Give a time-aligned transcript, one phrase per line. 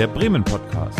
[0.00, 0.98] der Bremen Podcast.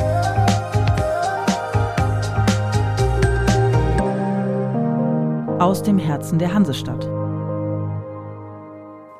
[5.58, 7.08] Aus dem Herzen der Hansestadt.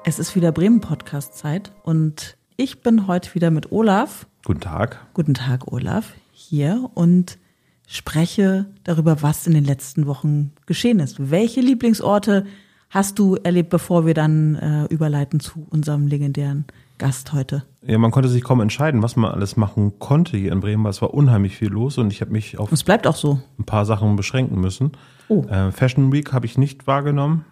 [0.05, 4.27] Es ist wieder Bremen Podcast Zeit und ich bin heute wieder mit Olaf.
[4.45, 5.01] Guten Tag.
[5.15, 7.39] Guten Tag, Olaf, hier und
[7.87, 11.31] spreche darüber, was in den letzten Wochen geschehen ist.
[11.31, 12.45] Welche Lieblingsorte
[12.91, 16.67] hast du erlebt, bevor wir dann äh, überleiten zu unserem legendären
[17.01, 17.65] Gast heute?
[17.83, 20.91] Ja, man konnte sich kaum entscheiden, was man alles machen konnte hier in Bremen, weil
[20.91, 23.41] es war unheimlich viel los und ich habe mich auf Es bleibt auch so.
[23.59, 24.93] ein paar Sachen beschränken müssen.
[25.29, 25.45] Oh.
[25.45, 27.47] Äh, Fashion Week habe ich nicht wahrgenommen.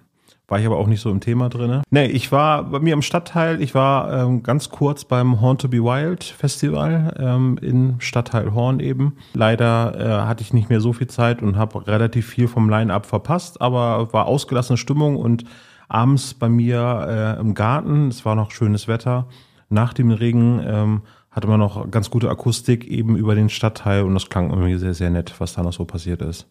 [0.48, 1.82] War ich aber auch nicht so im Thema drinne.
[1.90, 5.68] Nee, ich war bei mir im Stadtteil, ich war ähm, ganz kurz beim Horn to
[5.68, 9.16] be Wild Festival ähm, in Stadtteil Horn eben.
[9.34, 13.06] Leider äh, hatte ich nicht mehr so viel Zeit und habe relativ viel vom Line-Up
[13.06, 15.44] verpasst, aber war ausgelassene Stimmung und
[15.88, 19.26] abends bei mir äh, im Garten, es war noch schönes Wetter,
[19.68, 24.14] nach dem Regen ähm, hatte man noch ganz gute Akustik eben über den Stadtteil und
[24.14, 26.46] das klang irgendwie sehr, sehr nett, was da noch so passiert ist.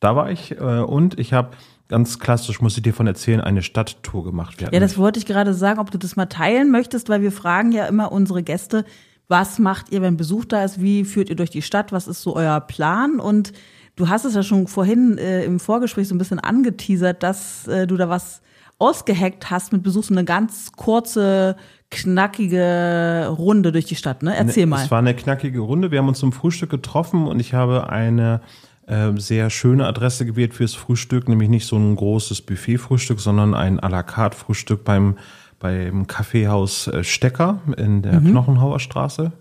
[0.00, 1.50] Da war ich äh, und ich habe
[1.88, 4.60] ganz klassisch, muss ich dir von erzählen, eine Stadttour gemacht.
[4.60, 7.32] Wir Ja, das wollte ich gerade sagen, ob du das mal teilen möchtest, weil wir
[7.32, 8.84] fragen ja immer unsere Gäste,
[9.28, 10.80] was macht ihr, wenn Besuch da ist?
[10.80, 11.92] Wie führt ihr durch die Stadt?
[11.92, 13.18] Was ist so euer Plan?
[13.18, 13.52] Und
[13.96, 17.86] du hast es ja schon vorhin äh, im Vorgespräch so ein bisschen angeteasert, dass äh,
[17.86, 18.40] du da was
[18.78, 21.56] ausgeheckt hast mit Besuch, so eine ganz kurze,
[21.90, 24.36] knackige Runde durch die Stadt, ne?
[24.36, 24.84] Erzähl mal.
[24.84, 25.90] Es war eine knackige Runde.
[25.90, 28.40] Wir haben uns zum Frühstück getroffen und ich habe eine
[28.86, 33.80] äh, sehr schöne Adresse gewählt fürs Frühstück, nämlich nicht so ein großes Buffet-Frühstück, sondern ein
[33.80, 35.16] à la carte Frühstück beim,
[35.58, 39.32] beim Kaffeehaus äh, Stecker in der Knochenhauer Straße.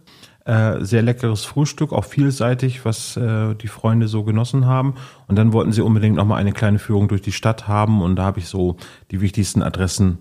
[0.45, 4.93] Äh, sehr leckeres Frühstück, auch vielseitig, was äh, die Freunde so genossen haben.
[5.27, 8.03] Und dann wollten sie unbedingt noch mal eine kleine Führung durch die Stadt haben.
[8.03, 8.77] Und da habe ich so
[9.09, 10.19] die wichtigsten Adressen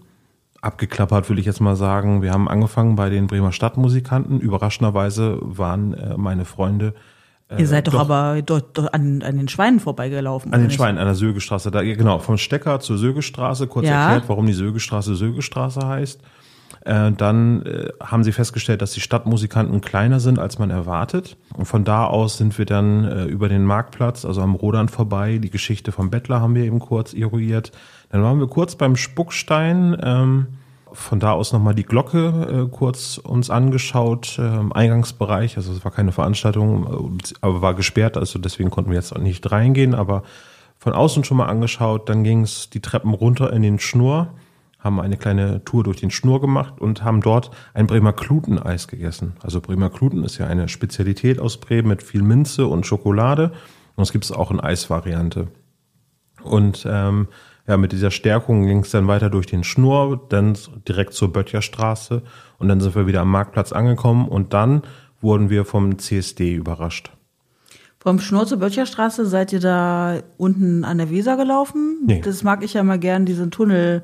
[0.63, 2.23] abgeklappert, will ich jetzt mal sagen.
[2.23, 4.41] Wir haben angefangen bei den Bremer Stadtmusikanten.
[4.41, 6.95] Überraschenderweise waren äh, meine Freunde
[7.51, 10.53] äh, ihr seid doch, aber dort, dort an, an den Schweinen vorbeigelaufen.
[10.53, 10.77] an den nicht?
[10.77, 11.71] Schweinen, an der Sögestraße.
[11.71, 13.67] Da, genau, vom Stecker zur Sögestraße.
[13.67, 14.05] Kurz Ja.
[14.05, 16.21] erklärt, warum die Sögestraße Sögestraße heißt.
[16.85, 21.37] Äh, dann äh, haben sie festgestellt, dass die Stadtmusikanten kleiner sind, als man erwartet.
[21.57, 25.39] Und von da aus sind wir dann äh, über den Marktplatz, also am Rodern vorbei.
[25.39, 27.73] Die Geschichte vom Bettler haben wir eben kurz eruiert.
[28.11, 29.97] Dann waren wir kurz beim Spuckstein.
[30.03, 30.47] Ähm,
[30.95, 35.57] von da aus nochmal die Glocke äh, kurz uns angeschaut äh, im Eingangsbereich.
[35.57, 39.51] Also es war keine Veranstaltung, aber war gesperrt, also deswegen konnten wir jetzt auch nicht
[39.51, 40.23] reingehen, aber
[40.79, 42.09] von außen schon mal angeschaut.
[42.09, 44.29] Dann ging es die Treppen runter in den Schnur,
[44.85, 49.33] haben eine kleine Tour durch den Schnur gemacht und haben dort ein Bremer Kluteneis gegessen.
[49.43, 53.53] Also Bremer Kluten ist ja eine Spezialität aus Bremen mit viel Minze und Schokolade.
[53.97, 55.49] Und es gibt es auch in Eisvariante.
[56.43, 57.29] Und ähm,
[57.67, 62.23] ja, mit dieser Stärkung ging es dann weiter durch den Schnur, dann direkt zur Böttcherstraße
[62.59, 64.83] und dann sind wir wieder am Marktplatz angekommen und dann
[65.23, 67.11] wurden wir vom CSD überrascht.
[67.99, 72.01] Vom Schnur zur Böttcherstraße seid ihr da unten an der Weser gelaufen?
[72.05, 72.21] Nee.
[72.23, 74.03] Das mag ich ja mal gern, diesen Tunnel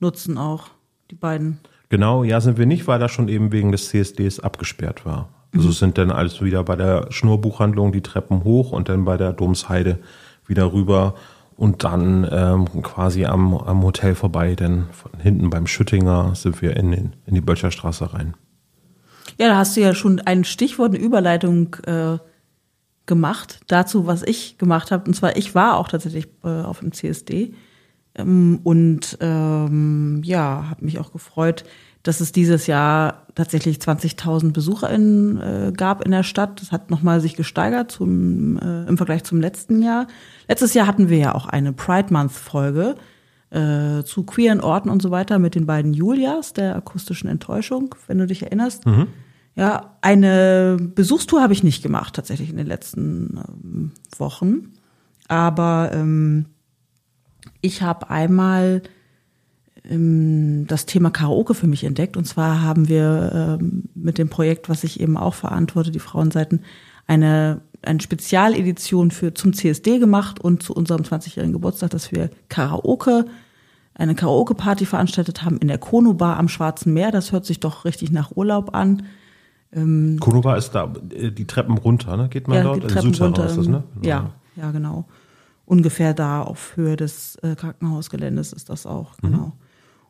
[0.00, 0.68] nutzen auch,
[1.10, 1.58] die beiden.
[1.88, 5.28] Genau, ja, sind wir nicht, weil das schon eben wegen des CSDs abgesperrt war.
[5.54, 9.16] Also es sind dann alles wieder bei der Schnurbuchhandlung die Treppen hoch und dann bei
[9.16, 9.98] der Domsheide
[10.46, 11.14] wieder rüber
[11.56, 16.76] und dann ähm, quasi am, am Hotel vorbei, denn von hinten beim Schüttinger sind wir
[16.76, 18.34] in, den, in die Böttcherstraße rein.
[19.38, 22.18] Ja, da hast du ja schon ein Stichwort, eine Überleitung äh,
[23.06, 25.04] gemacht dazu, was ich gemacht habe.
[25.06, 27.54] Und zwar, ich war auch tatsächlich äh, auf dem CSD
[28.18, 31.64] und ähm, ja, habe mich auch gefreut,
[32.02, 36.60] dass es dieses Jahr tatsächlich 20.000 BesucherInnen äh, gab in der Stadt.
[36.60, 40.06] Das hat nochmal sich gesteigert zum, äh, im Vergleich zum letzten Jahr.
[40.48, 42.94] Letztes Jahr hatten wir ja auch eine Pride Month Folge
[43.50, 48.18] äh, zu queeren Orten und so weiter mit den beiden Julias der akustischen Enttäuschung, wenn
[48.18, 48.84] du dich erinnerst.
[49.54, 54.72] Ja, eine Besuchstour habe ich nicht gemacht tatsächlich in den letzten ähm, Wochen,
[55.26, 56.46] aber ähm,
[57.60, 58.82] ich habe einmal
[59.88, 62.16] ähm, das Thema Karaoke für mich entdeckt.
[62.16, 66.64] Und zwar haben wir ähm, mit dem Projekt, was ich eben auch verantworte, die Frauenseiten,
[67.06, 73.26] eine, eine Spezialedition für, zum CSD gemacht und zu unserem 20-jährigen Geburtstag, dass wir Karaoke,
[73.94, 77.10] eine Karaoke-Party veranstaltet haben in der Kono Bar am Schwarzen Meer.
[77.10, 79.02] Das hört sich doch richtig nach Urlaub an.
[79.70, 82.28] Konova ist da äh, die Treppen runter, ne?
[82.28, 82.82] Geht man dort?
[82.82, 83.46] die Treppen Südterrain runter.
[83.46, 83.84] ist das, ne?
[84.02, 85.06] Ja, ja, genau.
[85.68, 89.30] Ungefähr da auf Höhe des äh, Krankenhausgeländes ist das auch, Mhm.
[89.30, 89.52] genau.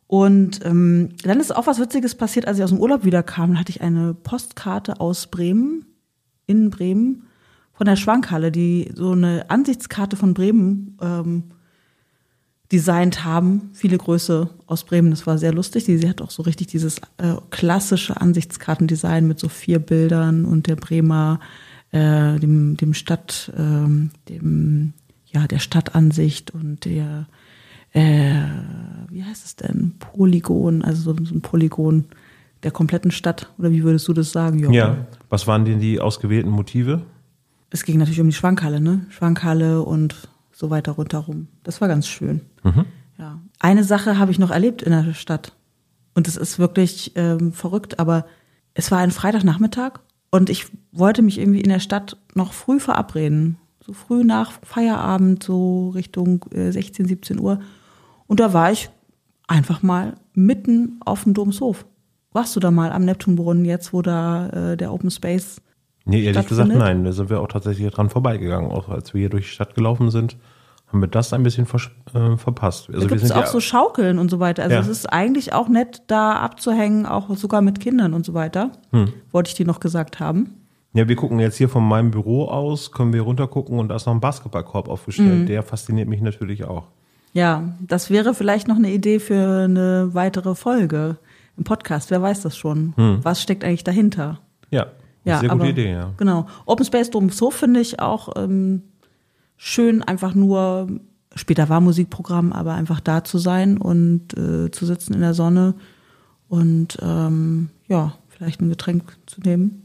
[0.07, 3.71] Und ähm, dann ist auch was Witziges passiert, als ich aus dem Urlaub wiederkam, hatte
[3.71, 5.85] ich eine Postkarte aus Bremen,
[6.47, 7.25] in Bremen,
[7.73, 11.43] von der Schwankhalle, die so eine Ansichtskarte von Bremen ähm,
[12.73, 13.71] designt haben.
[13.75, 15.85] Viele Größe aus Bremen, das war sehr lustig.
[15.85, 20.69] Sie, sie hat auch so richtig dieses äh, klassische Ansichtskartendesign mit so vier Bildern und
[20.69, 21.41] der Bremer,
[21.91, 24.93] äh, dem, dem Stadt, äh, dem,
[25.31, 27.27] ja, der Stadtansicht und der,
[27.93, 28.43] äh,
[29.11, 29.95] wie heißt es denn?
[29.99, 32.07] Polygon, also so, ein Polygon
[32.63, 33.53] der kompletten Stadt.
[33.59, 34.73] Oder wie würdest du das sagen, Jörg?
[34.73, 35.07] Ja.
[35.29, 37.03] Was waren denn die ausgewählten Motive?
[37.71, 39.07] Es ging natürlich um die Schwankhalle, ne?
[39.11, 41.49] Schwankhalle und so weiter rundherum.
[41.63, 42.41] Das war ganz schön.
[42.65, 42.85] Mhm.
[43.19, 43.41] Ja.
[43.61, 45.53] Eine Sache habe ich noch erlebt in der Stadt.
[46.15, 48.27] Und es ist wirklich ähm, verrückt, aber
[48.75, 50.01] es war ein Freitagnachmittag
[50.31, 53.57] und ich wollte mich irgendwie in der Stadt noch früh verabreden.
[53.89, 57.61] So früh nach Feierabend, so Richtung äh, 16, 17 Uhr.
[58.27, 58.91] Und da war ich
[59.47, 61.87] einfach mal mitten auf dem Domshof.
[62.33, 65.63] Warst du da mal am Neptunbrunnen jetzt, wo da äh, der Open Space
[66.05, 67.05] Nee, ehrlich gesagt, nein.
[67.05, 68.71] Da sind wir auch tatsächlich dran vorbeigegangen.
[68.71, 70.39] Auch als wir hier durch die Stadt gelaufen sind,
[70.87, 71.81] haben wir das ein bisschen ver
[72.15, 72.89] äh, verpasst.
[72.89, 74.63] Also da gibt es auch ja so Schaukeln und so weiter.
[74.63, 74.81] Also ja.
[74.81, 78.71] es ist eigentlich auch nett, da abzuhängen, auch sogar mit Kindern und so weiter.
[78.91, 79.13] Hm.
[79.33, 80.58] Wollte ich dir noch gesagt haben.
[80.95, 84.07] Ja, wir gucken jetzt hier von meinem Büro aus, können wir runtergucken und da ist
[84.07, 85.41] noch ein Basketballkorb aufgestellt.
[85.41, 85.47] Mhm.
[85.47, 86.85] Der fasziniert mich natürlich auch.
[87.35, 91.19] Ja, das wäre vielleicht noch eine Idee für eine weitere Folge
[91.57, 92.11] im Podcast.
[92.11, 92.95] Wer weiß das schon?
[92.97, 93.19] Hm.
[93.23, 94.41] Was steckt eigentlich dahinter?
[94.71, 94.87] Ja.
[95.25, 96.15] Ja, Sehr gute aber, Idee, ja.
[96.17, 96.47] Genau.
[96.65, 98.83] Open Space Domshof finde ich auch ähm,
[99.57, 100.89] schön, einfach nur,
[101.35, 105.75] später war Musikprogramm, aber einfach da zu sein und äh, zu sitzen in der Sonne
[106.49, 109.83] und ähm, ja, vielleicht ein Getränk zu nehmen.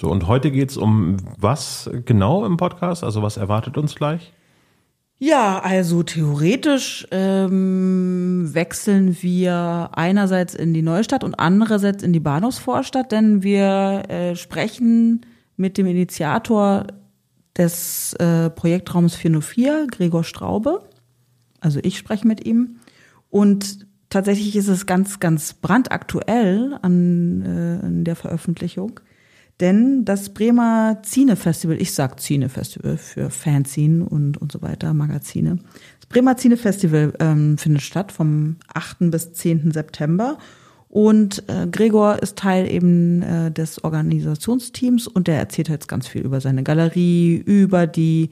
[0.00, 3.04] So, und heute geht es um was genau im Podcast?
[3.04, 4.32] Also was erwartet uns gleich?
[5.18, 13.12] Ja, also theoretisch ähm, wechseln wir einerseits in die Neustadt und andererseits in die Bahnhofsvorstadt,
[13.12, 15.26] denn wir äh, sprechen
[15.58, 16.86] mit dem Initiator
[17.58, 20.80] des äh, Projektraums 404, Gregor Straube.
[21.60, 22.76] Also ich spreche mit ihm.
[23.28, 28.98] Und tatsächlich ist es ganz, ganz brandaktuell an, äh, an der Veröffentlichung.
[29.60, 34.94] Denn das Bremer Zine Festival, ich sag Zine Festival für Fanzine und, und so weiter,
[34.94, 35.58] Magazine.
[36.00, 39.10] Das Bremer Zine Festival ähm, findet statt vom 8.
[39.10, 39.72] bis 10.
[39.72, 40.38] September.
[40.88, 46.22] Und äh, Gregor ist Teil eben äh, des Organisationsteams und der erzählt jetzt ganz viel
[46.22, 48.30] über seine Galerie, über die,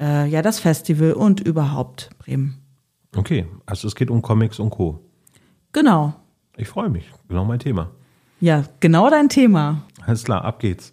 [0.00, 2.56] äh, ja, das Festival und überhaupt Bremen.
[3.14, 5.00] Okay, also es geht um Comics und Co.
[5.72, 6.14] Genau.
[6.56, 7.90] Ich freue mich, genau mein Thema.
[8.42, 9.84] Ja, genau dein Thema.
[10.04, 10.92] Alles klar, ab geht's.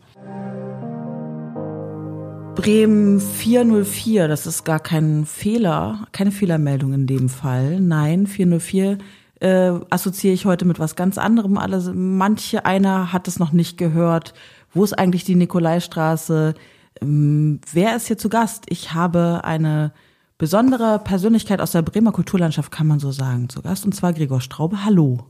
[2.53, 7.79] Bremen 404, das ist gar kein Fehler, keine Fehlermeldung in dem Fall.
[7.79, 8.99] Nein, 404
[9.39, 11.57] äh, assoziiere ich heute mit was ganz anderem.
[11.57, 14.35] Alle, manche einer hat es noch nicht gehört.
[14.71, 16.53] Wo ist eigentlich die Nikolaistraße?
[17.01, 18.65] Ähm, wer ist hier zu Gast?
[18.69, 19.91] Ich habe eine
[20.37, 24.39] besondere Persönlichkeit aus der Bremer Kulturlandschaft, kann man so sagen, zu Gast, und zwar Gregor
[24.39, 24.85] Straube.
[24.85, 25.25] Hallo.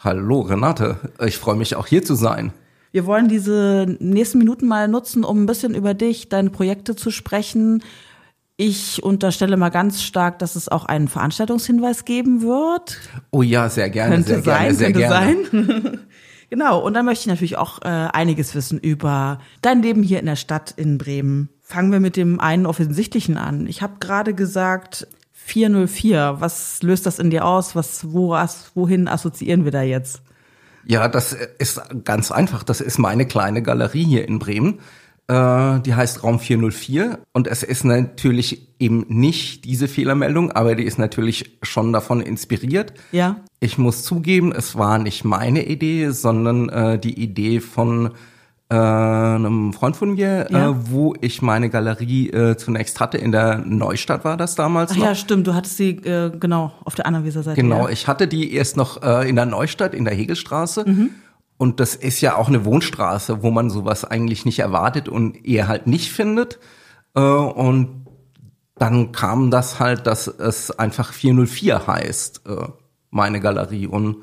[0.00, 0.96] Hallo Renate,
[1.26, 2.52] ich freue mich auch hier zu sein.
[2.92, 7.10] Wir wollen diese nächsten Minuten mal nutzen, um ein bisschen über dich, deine Projekte zu
[7.10, 7.82] sprechen.
[8.56, 13.00] Ich unterstelle mal ganz stark, dass es auch einen Veranstaltungshinweis geben wird.
[13.32, 15.44] Oh ja, sehr gerne, könnte sehr sein, gerne, sehr könnte gerne.
[15.50, 15.98] Sein.
[16.50, 20.26] genau, und dann möchte ich natürlich auch äh, einiges wissen über dein Leben hier in
[20.26, 21.48] der Stadt in Bremen.
[21.60, 23.66] Fangen wir mit dem einen offensichtlichen an.
[23.66, 25.08] Ich habe gerade gesagt,
[25.48, 26.36] 404.
[26.38, 27.74] Was löst das in dir aus?
[27.74, 30.22] Was, wo, was, wohin assoziieren wir da jetzt?
[30.84, 32.62] Ja, das ist ganz einfach.
[32.62, 34.80] Das ist meine kleine Galerie hier in Bremen.
[35.28, 40.84] Äh, die heißt Raum 404 und es ist natürlich eben nicht diese Fehlermeldung, aber die
[40.84, 42.94] ist natürlich schon davon inspiriert.
[43.12, 43.36] Ja.
[43.60, 48.12] Ich muss zugeben, es war nicht meine Idee, sondern äh, die Idee von
[48.70, 50.70] äh, einem Freund von mir, ja.
[50.70, 53.16] äh, wo ich meine Galerie äh, zunächst hatte.
[53.16, 54.92] In der Neustadt war das damals.
[54.92, 55.04] Ach noch.
[55.04, 55.46] ja, stimmt.
[55.46, 57.60] Du hattest sie äh, genau auf der Annaweser Seite.
[57.60, 57.92] Genau, ja.
[57.92, 60.84] ich hatte die erst noch äh, in der Neustadt, in der Hegelstraße.
[60.86, 61.10] Mhm.
[61.56, 65.66] Und das ist ja auch eine Wohnstraße, wo man sowas eigentlich nicht erwartet und eher
[65.66, 66.58] halt nicht findet.
[67.14, 68.06] Äh, und
[68.76, 72.68] dann kam das halt, dass es einfach 404 heißt, äh,
[73.10, 73.86] meine Galerie.
[73.86, 74.18] Und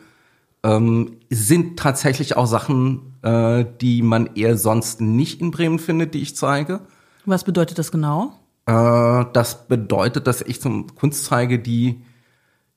[0.65, 6.21] ähm, sind tatsächlich auch Sachen, äh, die man eher sonst nicht in Bremen findet, die
[6.21, 6.81] ich zeige.
[7.25, 8.33] Was bedeutet das genau?
[8.65, 12.01] Äh, das bedeutet, dass ich zum Kunst zeige, die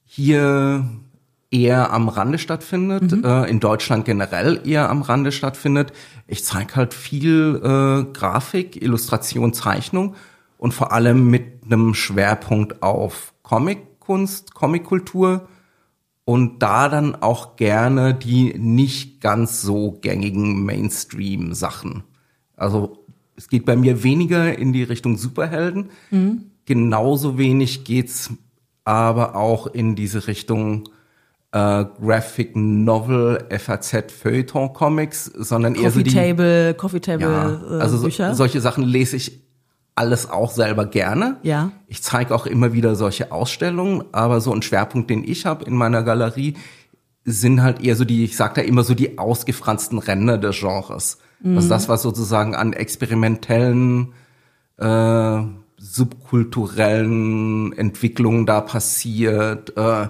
[0.04, 0.84] hier
[1.50, 3.24] eher am Rande stattfindet, mhm.
[3.24, 5.92] äh, in Deutschland generell eher am Rande stattfindet.
[6.26, 10.14] Ich zeige halt viel äh, Grafik, Illustration, Zeichnung
[10.58, 15.48] und vor allem mit einem Schwerpunkt auf Comickunst, Comickultur
[16.28, 22.02] und da dann auch gerne die nicht ganz so gängigen Mainstream-Sachen.
[22.54, 25.88] Also es geht bei mir weniger in die Richtung Superhelden.
[26.10, 26.50] Mhm.
[26.66, 28.30] Genauso wenig geht's
[28.84, 30.90] aber auch in diese Richtung
[31.52, 37.78] äh, Graphic Novel, FAZ, Feuilleton Comics, sondern eher so Coffee die Table, Coffee Table ja,
[37.78, 38.34] äh, also so, Bücher.
[38.34, 39.47] solche Sachen lese ich
[39.98, 41.36] alles auch selber gerne.
[41.42, 41.72] Ja.
[41.86, 45.74] Ich zeige auch immer wieder solche Ausstellungen, aber so ein Schwerpunkt, den ich habe in
[45.74, 46.56] meiner Galerie,
[47.24, 51.18] sind halt eher so die, ich sag da immer so die ausgefransten Ränder des Genres.
[51.44, 54.12] Also das, was sozusagen an experimentellen,
[54.76, 55.40] äh,
[55.76, 60.08] subkulturellen Entwicklungen da passiert, äh,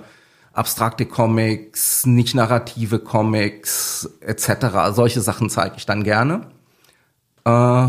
[0.53, 4.93] abstrakte Comics, nicht narrative Comics etc.
[4.93, 6.47] Solche Sachen zeige ich dann gerne.
[7.45, 7.89] Äh,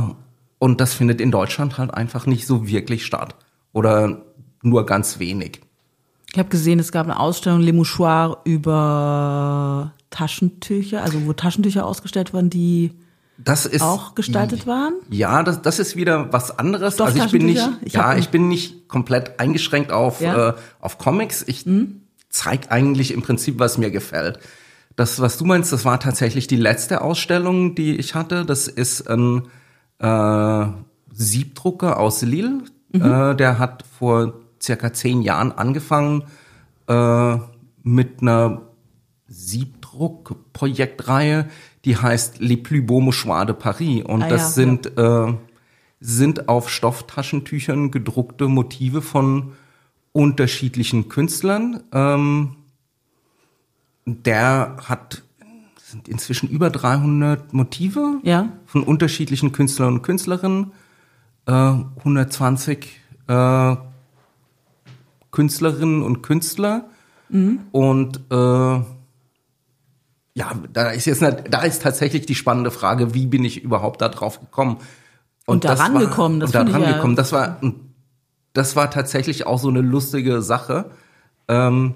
[0.59, 3.35] und das findet in Deutschland halt einfach nicht so wirklich statt.
[3.71, 4.23] Oder
[4.61, 5.61] nur ganz wenig.
[6.31, 12.33] Ich habe gesehen, es gab eine Ausstellung Le Mouchoir über Taschentücher, also wo Taschentücher ausgestellt
[12.33, 12.91] waren, die
[13.45, 14.95] ist auch gestaltet waren.
[15.09, 16.99] Ja, das, das ist wieder was anderes.
[16.99, 17.67] Also ich bin nicht?
[17.83, 20.49] Ich ja, ich bin nicht komplett eingeschränkt auf, Ja.
[20.49, 21.43] Äh, auf Comics.
[21.47, 21.65] Ich
[22.29, 24.39] zeig eigentlich im Prinzip, was mir gefällt.
[24.97, 28.43] Das, was du meinst, das war tatsächlich die letzte Ausstellung, die ich hatte.
[28.43, 29.43] Das ist ein
[29.99, 30.65] äh,
[31.11, 32.61] Siebdrucker aus Lille.
[32.91, 33.01] Mhm.
[33.01, 36.23] Äh, der hat vor circa zehn Jahren angefangen
[36.87, 37.37] äh,
[37.83, 38.61] mit einer
[39.27, 41.49] Siebdruckprojektreihe,
[41.85, 44.03] die heißt Les plus beaux mouchoirs de Paris.
[44.03, 45.33] Und Ah, das ja, sind, äh,
[45.99, 49.53] sind auf Stofftaschentüchern gedruckte Motive von
[50.11, 51.83] unterschiedlichen Künstlern.
[51.93, 52.55] Ähm,
[54.05, 55.23] der hat
[55.89, 58.49] sind inzwischen über 300 Motive Ja.
[58.65, 60.71] von unterschiedlichen Künstlern und Künstlerinnen,
[61.47, 63.75] äh, 120 äh,
[65.31, 66.85] Künstlerinnen und Künstler
[67.71, 68.35] und äh,
[70.33, 74.01] ja, da ist jetzt nicht, da ist tatsächlich die spannende Frage, wie bin ich überhaupt
[74.01, 74.77] da drauf gekommen?
[75.45, 77.59] Und da das war- rangekommen, das und da ich ja- rangekommen, das war
[78.53, 80.89] das war tatsächlich auch so eine lustige Sache.
[81.47, 81.93] Ähm,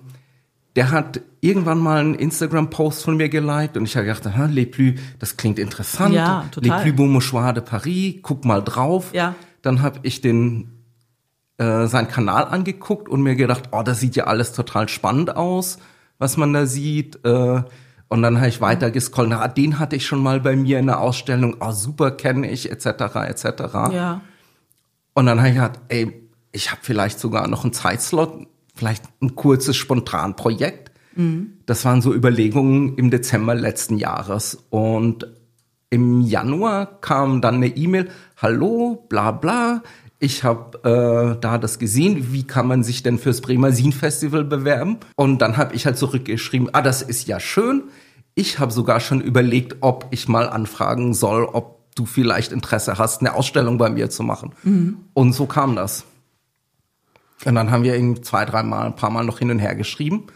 [0.76, 4.66] der hat irgendwann mal einen Instagram-Post von mir geliked und ich habe gedacht, aha, Les
[4.66, 6.16] Plus, das klingt interessant.
[6.16, 6.78] Ja, total.
[6.78, 9.14] Les Plus Beaux Mouchoirs de Paris, guck mal drauf.
[9.14, 9.36] Ja.
[9.62, 10.72] Dann habe ich den
[11.58, 15.78] äh, seinen Kanal angeguckt und mir gedacht, oh, das sieht ja alles total spannend aus,
[16.18, 17.24] was man da sieht.
[17.24, 17.62] Äh,
[18.10, 20.88] und dann habe ich weiter gescrollt, na, den hatte ich schon mal bei mir in
[20.88, 23.46] der Ausstellung, oh, super, kenne ich, etc., etc.
[23.92, 24.22] Ja.
[25.14, 29.36] Und dann habe ich gedacht, ey, ich habe vielleicht sogar noch einen Zeitslot, vielleicht ein
[29.36, 30.92] kurzes Spontanprojekt.
[31.66, 34.58] Das waren so Überlegungen im Dezember letzten Jahres.
[34.70, 35.28] Und
[35.90, 39.84] im Januar kam dann eine E-Mail, hallo, bla bla,
[40.24, 44.46] ich habe äh, da das gesehen, wie kann man sich denn fürs Bremer Sin Festival
[44.46, 45.00] bewerben?
[45.18, 47.84] Und dann habe ich halt zurückgeschrieben, ah, das ist ja schön.
[48.34, 53.20] Ich habe sogar schon überlegt, ob ich mal anfragen soll, ob du vielleicht Interesse hast,
[53.20, 54.54] eine Ausstellung bei mir zu machen.
[55.14, 56.06] Und so kam das.
[57.46, 60.28] Und dann haben wir ihn zwei, dreimal, ein paar Mal noch hin und her geschrieben.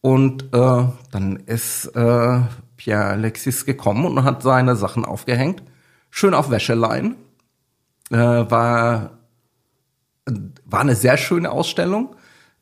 [0.00, 2.40] Und äh, dann ist äh,
[2.76, 5.62] Pierre Alexis gekommen und hat seine Sachen aufgehängt.
[6.10, 7.16] Schön auf Wäscheleien.
[8.10, 9.18] Äh, war,
[10.66, 12.16] war eine sehr schöne Ausstellung.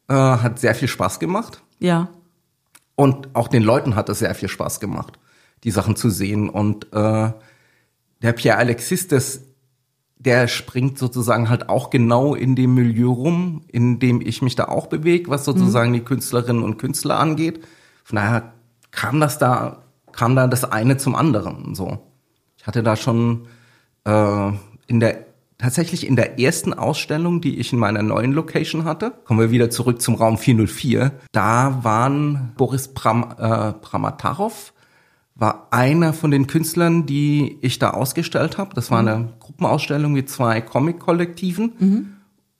[0.08, 1.62] Äh, hat sehr viel Spaß gemacht.
[1.80, 2.08] Ja.
[2.94, 5.18] Und auch den Leuten hat es sehr viel Spaß gemacht,
[5.64, 6.48] die Sachen zu sehen.
[6.48, 7.32] Und äh,
[8.22, 9.40] der Pierre Alexis, das,
[10.24, 14.66] der springt sozusagen halt auch genau in dem Milieu rum, in dem ich mich da
[14.66, 17.64] auch bewege, was sozusagen die Künstlerinnen und Künstler angeht.
[18.04, 18.52] Von daher
[18.90, 21.74] kam das da, kam da das eine zum anderen.
[21.74, 21.98] So,
[22.56, 23.48] ich hatte da schon
[24.04, 24.50] äh,
[24.86, 25.26] in der
[25.58, 29.70] tatsächlich in der ersten Ausstellung, die ich in meiner neuen Location hatte, kommen wir wieder
[29.70, 31.12] zurück zum Raum 404.
[31.30, 34.72] Da waren Boris Pram, äh, Pramatarov,
[35.34, 38.74] war einer von den Künstlern, die ich da ausgestellt habe.
[38.74, 41.72] Das war eine Gruppenausstellung mit zwei Comic-Kollektiven.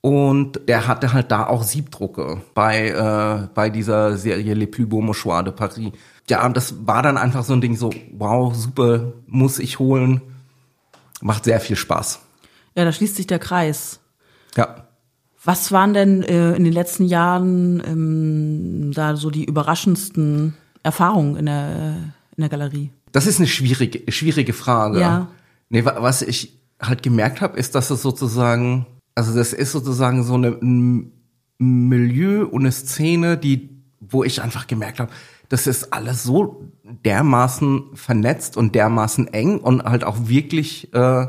[0.03, 5.01] Und der hatte halt da auch Siebdrucke bei, äh, bei dieser Serie Les Plus Beaux
[5.01, 5.93] Mouchoirs de Paris.
[6.29, 10.21] Ja, und das war dann einfach so ein Ding so, wow, super, muss ich holen.
[11.21, 12.21] Macht sehr viel Spaß.
[12.75, 14.01] Ja, da schließt sich der Kreis.
[14.57, 14.89] Ja.
[15.45, 21.47] Was waren denn äh, in den letzten Jahren ähm, da so die überraschendsten Erfahrungen in
[21.47, 21.97] der,
[22.37, 22.91] in der Galerie?
[23.13, 25.01] Das ist eine schwierige, schwierige Frage.
[25.01, 25.29] Ja.
[25.69, 30.25] Nee, wa- was ich halt gemerkt habe, ist, dass es sozusagen, also das ist sozusagen
[30.25, 31.13] so eine ein
[31.59, 33.69] Milieu und eine Szene, die,
[34.01, 35.13] wo ich einfach gemerkt habe,
[35.49, 36.65] das ist alles so
[37.05, 41.27] dermaßen vernetzt und dermaßen eng und halt auch wirklich äh,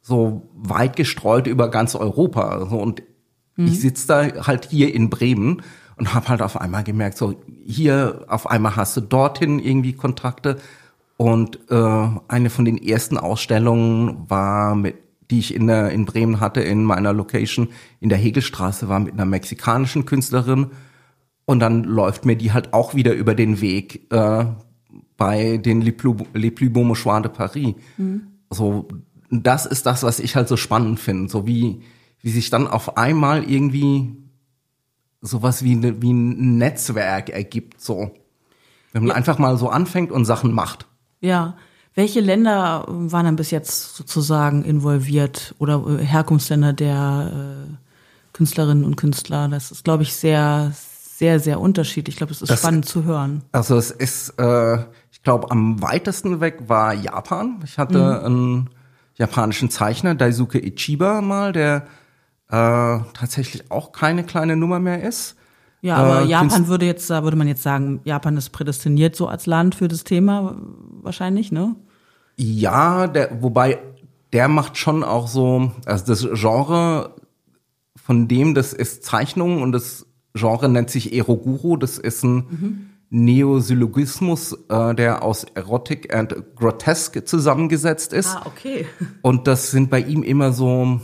[0.00, 2.66] so weit gestreut über ganz Europa.
[2.70, 3.02] So, und
[3.56, 5.60] ich sitze da halt hier in Bremen
[6.00, 10.58] und habe halt auf einmal gemerkt, so hier auf einmal hast du dorthin irgendwie Kontakte.
[11.18, 14.96] Und äh, eine von den ersten Ausstellungen war mit
[15.30, 17.68] die ich in, der, in Bremen hatte, in meiner Location
[18.00, 20.72] in der Hegelstraße, war mit einer mexikanischen Künstlerin.
[21.44, 24.44] Und dann läuft mir die halt auch wieder über den Weg äh,
[25.16, 27.74] bei den Les Plus, Les Plus Beaux Mouchoirs de Paris.
[27.96, 28.22] Mhm.
[28.50, 28.88] So,
[29.30, 31.30] das ist das, was ich halt so spannend finde.
[31.30, 31.82] So wie,
[32.22, 34.16] wie sich dann auf einmal irgendwie
[35.20, 38.10] sowas wie, ne, wie ein Netzwerk ergibt, so.
[38.92, 39.14] Wenn man ja.
[39.14, 40.86] einfach mal so anfängt und Sachen macht.
[41.20, 41.56] Ja.
[41.94, 47.74] Welche Länder waren dann bis jetzt sozusagen involviert oder äh, Herkunftsländer der äh,
[48.32, 49.48] Künstlerinnen und Künstler?
[49.48, 52.14] Das ist, glaube ich, sehr, sehr, sehr unterschiedlich.
[52.14, 53.42] Ich glaube, es ist das, spannend zu hören.
[53.52, 54.78] Also es ist, äh,
[55.10, 57.60] ich glaube, am weitesten weg war Japan.
[57.64, 58.24] Ich hatte mhm.
[58.24, 58.70] einen
[59.16, 61.86] japanischen Zeichner, Daisuke Ichiba mal, der
[62.50, 65.36] äh, tatsächlich auch keine kleine Nummer mehr ist.
[65.82, 69.28] Ja, aber äh, Japan würde jetzt, da würde man jetzt sagen, Japan ist prädestiniert so
[69.28, 70.56] als Land für das Thema
[71.02, 71.74] wahrscheinlich, ne?
[72.36, 73.78] Ja, der, wobei
[74.32, 77.14] der macht schon auch so, also das Genre
[77.96, 82.90] von dem, das ist Zeichnung und das Genre nennt sich Eroguro, das ist ein mhm.
[83.10, 88.36] Neosyllogismus, äh, der aus Erotic and Grotesque zusammengesetzt ist.
[88.36, 88.86] Ah, okay.
[89.22, 91.00] Und das sind bei ihm immer so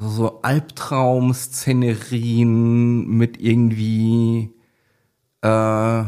[0.00, 4.50] so, so Albtraum-Szenerien mit irgendwie
[5.42, 6.02] äh,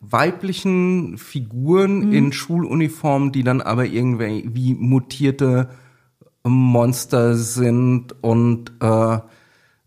[0.00, 2.12] weiblichen Figuren mhm.
[2.12, 5.70] in Schuluniformen, die dann aber irgendwie wie mutierte
[6.44, 9.18] Monster sind und äh,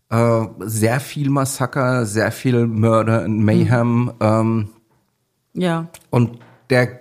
[0.08, 4.04] äh, sehr viel Massaker, sehr viel Murder und Mayhem.
[4.04, 4.12] Mhm.
[4.20, 4.68] Ähm,
[5.52, 5.88] ja.
[6.10, 6.38] Und
[6.70, 7.00] der,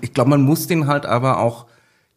[0.00, 1.66] ich glaube, man muss den halt aber auch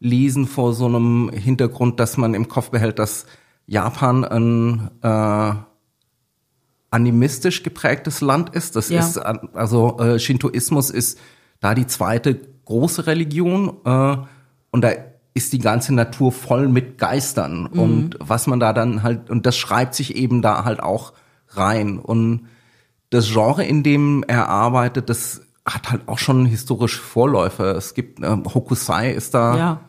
[0.04, 3.26] lesen vor so einem Hintergrund, dass man im Kopf behält, dass
[3.66, 5.54] Japan ein äh,
[6.92, 8.76] animistisch geprägtes Land ist.
[8.76, 9.00] Das ja.
[9.00, 11.20] ist also äh, Shintoismus ist
[11.62, 14.18] da die zweite große Religion äh,
[14.72, 14.92] und da
[15.34, 17.80] ist die ganze Natur voll mit Geistern mhm.
[17.80, 21.14] und was man da dann halt und das schreibt sich eben da halt auch
[21.48, 22.48] rein und
[23.10, 27.64] das Genre, in dem er arbeitet, das hat halt auch schon historische Vorläufe.
[27.72, 29.82] Es gibt äh, Hokusai ist da ja.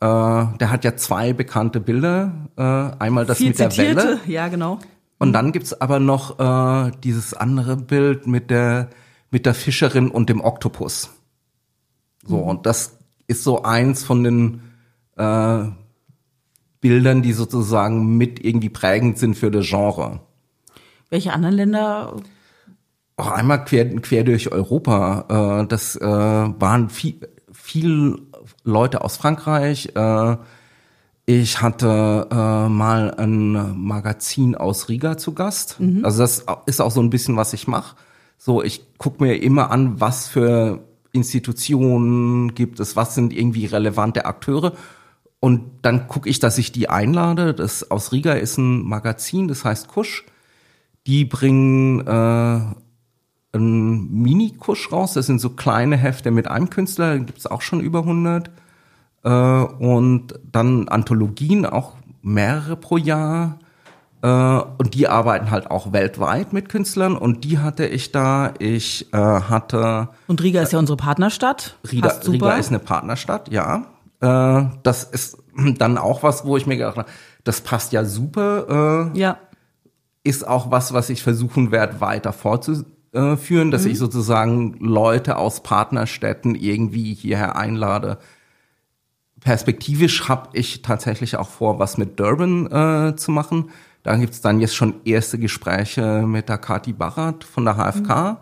[0.00, 2.48] Äh, der hat ja zwei bekannte Bilder.
[2.56, 2.62] Äh,
[3.02, 3.96] einmal das Viel mit der zitierte.
[3.96, 4.20] Welle.
[4.26, 4.78] Ja, genau.
[5.18, 8.90] Und dann gibt's aber noch äh, dieses andere Bild mit der,
[9.30, 11.10] mit der Fischerin und dem Oktopus.
[12.24, 12.42] So, mhm.
[12.42, 14.60] und das ist so eins von den
[15.16, 15.64] äh,
[16.80, 20.20] Bildern, die sozusagen mit irgendwie prägend sind für das Genre.
[21.08, 22.16] Welche anderen Länder?
[23.16, 25.62] Auch einmal quer, quer durch Europa.
[25.62, 28.25] Äh, das äh, waren viel, viel
[28.66, 29.92] Leute aus Frankreich.
[29.94, 30.36] Äh,
[31.24, 35.80] ich hatte äh, mal ein Magazin aus Riga zu Gast.
[35.80, 36.04] Mhm.
[36.04, 37.96] Also das ist auch so ein bisschen, was ich mache.
[38.38, 44.26] So, ich gucke mir immer an, was für Institutionen gibt es, was sind irgendwie relevante
[44.26, 44.72] Akteure.
[45.40, 47.54] Und dann gucke ich, dass ich die einlade.
[47.54, 50.24] Das aus Riga ist ein Magazin, das heißt Kusch.
[51.06, 52.60] Die bringen äh,
[53.56, 55.14] ein Mini-Kusch raus.
[55.14, 58.50] Das sind so kleine Hefte mit einem Künstler, gibt es auch schon über 100.
[59.24, 63.58] Äh, und dann Anthologien, auch mehrere pro Jahr.
[64.22, 67.16] Äh, und die arbeiten halt auch weltweit mit Künstlern.
[67.16, 68.54] Und die hatte ich da.
[68.58, 70.08] Ich äh, hatte.
[70.26, 71.76] Und Riga ist ja unsere Partnerstadt.
[71.90, 73.86] Riga, Riga ist eine Partnerstadt, ja.
[74.20, 75.38] Äh, das ist
[75.78, 77.08] dann auch was, wo ich mir gedacht habe,
[77.44, 79.10] das passt ja super.
[79.14, 79.38] Äh, ja.
[80.24, 83.92] Ist auch was, was ich versuchen werde, weiter fortzusetzen äh, führen, dass mhm.
[83.92, 88.18] ich sozusagen Leute aus Partnerstädten irgendwie hierher einlade.
[89.40, 93.70] Perspektivisch habe ich tatsächlich auch vor, was mit Durban äh, zu machen.
[94.02, 98.08] Da gibt's dann jetzt schon erste Gespräche mit der Kati Barat von der HFK.
[98.08, 98.36] Mhm.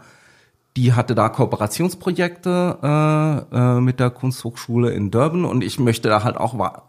[0.76, 6.24] Die hatte da Kooperationsprojekte äh, äh, mit der Kunsthochschule in Durban und ich möchte da
[6.24, 6.88] halt auch wa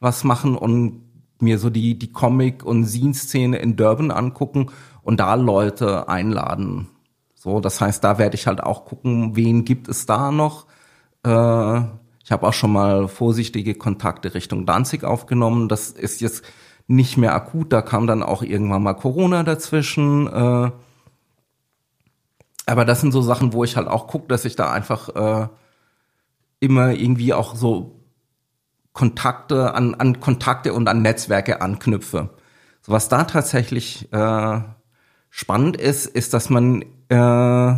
[0.00, 1.02] was machen und
[1.40, 4.70] mir so die, die Comic- und Scene-Szene in Durban angucken
[5.02, 6.88] und da Leute einladen.
[7.44, 10.64] So, das heißt, da werde ich halt auch gucken, wen gibt es da noch.
[11.26, 11.80] Äh,
[12.24, 15.68] ich habe auch schon mal vorsichtige Kontakte Richtung Danzig aufgenommen.
[15.68, 16.42] Das ist jetzt
[16.86, 17.70] nicht mehr akut.
[17.70, 20.26] Da kam dann auch irgendwann mal Corona dazwischen.
[20.26, 20.70] Äh,
[22.64, 25.48] aber das sind so Sachen, wo ich halt auch gucke, dass ich da einfach äh,
[26.60, 28.00] immer irgendwie auch so
[28.94, 32.30] Kontakte an, an Kontakte und an Netzwerke anknüpfe.
[32.80, 34.60] So was da tatsächlich äh,
[35.28, 37.74] spannend ist, ist, dass man äh,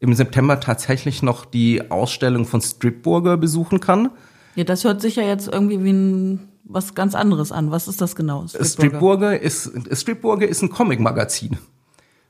[0.00, 4.10] im September tatsächlich noch die Ausstellung von Stripburger besuchen kann.
[4.54, 7.70] Ja, das hört sich ja jetzt irgendwie wie ein was ganz anderes an.
[7.70, 8.46] Was ist das genau?
[8.46, 11.58] Stripburger, ist Stripburger ist ein Comic-Magazin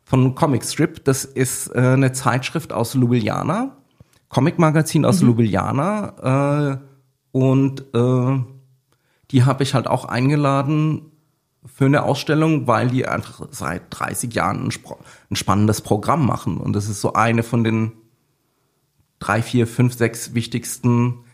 [0.04, 1.04] von Comic Strip.
[1.04, 3.76] Das ist äh, eine Zeitschrift aus Ljubljana,
[4.28, 5.28] Comic-Magazin aus mhm.
[5.28, 6.72] Ljubljana.
[6.72, 6.78] Äh,
[7.32, 8.44] Und äh,
[9.32, 11.10] die habe ich halt auch eingeladen
[11.66, 14.72] für eine Ausstellung, weil die einfach seit 30 Jahren ein,
[15.30, 16.58] ein spannendes Programm machen.
[16.58, 17.92] Und das ist so eine von den
[19.18, 21.24] drei, vier, fünf, sechs wichtigsten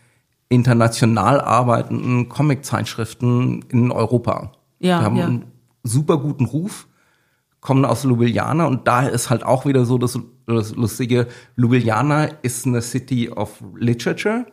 [0.49, 4.53] international arbeitenden Comic-Zeitschriften in Europa.
[4.79, 5.27] Ja, die haben ja.
[5.27, 5.45] einen
[5.83, 6.87] super guten Ruf,
[7.61, 12.67] kommen aus Ljubljana und da ist halt auch wieder so das, das lustige, Ljubljana ist
[12.67, 14.47] eine City of Literature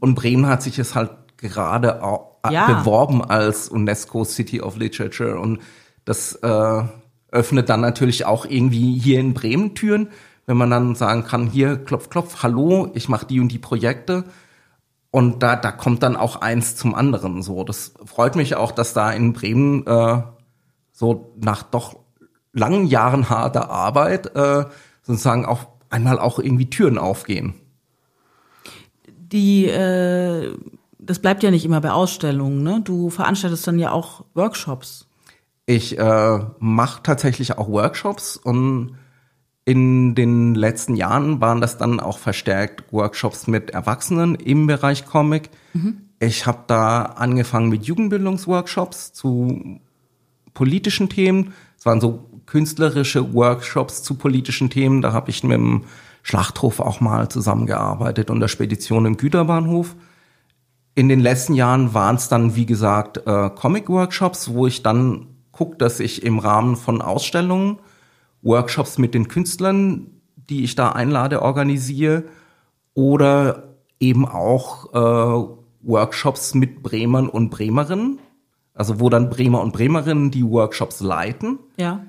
[0.00, 2.66] und Bremen hat sich es halt gerade auch Ja.
[2.66, 5.60] beworben als UNESCO City of Literature und
[6.04, 6.82] das äh,
[7.30, 10.08] öffnet dann natürlich auch irgendwie hier in Bremen Türen,
[10.46, 14.24] wenn man dann sagen kann, hier klopf, klopf, hallo, ich mache die und die Projekte.
[15.10, 17.42] Und da, da kommt dann auch eins zum anderen.
[17.42, 20.22] So, das freut mich auch, dass da in Bremen äh,
[20.90, 21.96] so nach doch
[22.52, 24.64] langen Jahren harter Arbeit äh,
[25.02, 27.54] sozusagen auch einmal auch irgendwie Türen aufgehen.
[29.06, 30.54] Die, äh,
[31.04, 32.80] das bleibt ja nicht immer bei Ausstellungen, ne?
[32.82, 35.06] Du veranstaltest dann ja auch Workshops.
[35.66, 38.96] Ich äh, mache tatsächlich auch Workshops und
[39.64, 45.50] in den letzten Jahren waren das dann auch verstärkt Workshops mit Erwachsenen im Bereich Comic.
[46.18, 49.80] Ich habe da angefangen mit Jugendbildungsworkshops zu
[50.52, 51.52] politischen Themen.
[51.78, 55.00] Es waren so künstlerische Workshops zu politischen Themen.
[55.00, 55.84] Da habe ich mit dem
[56.22, 59.94] Schlachthof auch mal zusammengearbeitet und der Spedition im Güterbahnhof.
[60.94, 65.76] In den letzten Jahren waren es dann, wie gesagt, äh, Comic-Workshops, wo ich dann gucke,
[65.76, 67.78] dass ich im Rahmen von Ausstellungen
[68.42, 72.24] Workshops mit den Künstlern, die ich da einlade, organisiere
[72.94, 78.18] oder eben auch äh, Workshops mit Bremern und Bremerinnen,
[78.74, 82.00] also wo dann Bremer und Bremerinnen die Workshops leiten, Ja.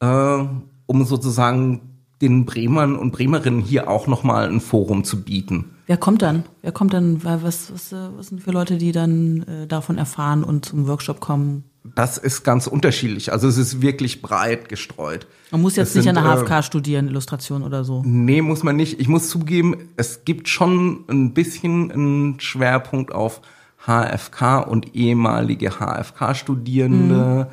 [0.00, 0.44] äh,
[0.86, 1.91] um sozusagen
[2.22, 5.72] den Bremern und Bremerinnen hier auch nochmal ein Forum zu bieten.
[5.86, 6.44] Wer kommt dann?
[6.62, 7.22] Wer kommt dann?
[7.24, 11.20] Was, was, äh, was sind für Leute, die dann äh, davon erfahren und zum Workshop
[11.20, 11.64] kommen?
[11.96, 13.32] Das ist ganz unterschiedlich.
[13.32, 15.26] Also es ist wirklich breit gestreut.
[15.50, 18.02] Man muss jetzt Es nicht an sind, der äh, HFK studieren, Illustration oder so.
[18.06, 19.00] Nee, muss man nicht.
[19.00, 23.42] Ich muss zugeben, es gibt schon ein bisschen einen Schwerpunkt auf
[23.84, 27.48] HFK und ehemalige HFK-Studierende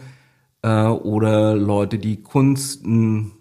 [0.61, 3.31] äh, oder Leute, die Kunst, ein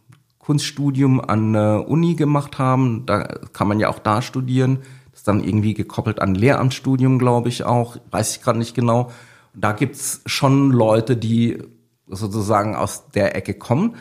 [0.49, 3.05] Kunststudium an der Uni gemacht haben.
[3.05, 4.79] Da kann man ja auch da studieren.
[5.11, 7.99] Das ist dann irgendwie gekoppelt an Lehramtsstudium, glaube ich auch.
[8.11, 9.11] Weiß ich gerade nicht genau.
[9.53, 11.59] Da gibt's schon Leute, die
[12.07, 13.97] sozusagen aus der Ecke kommen.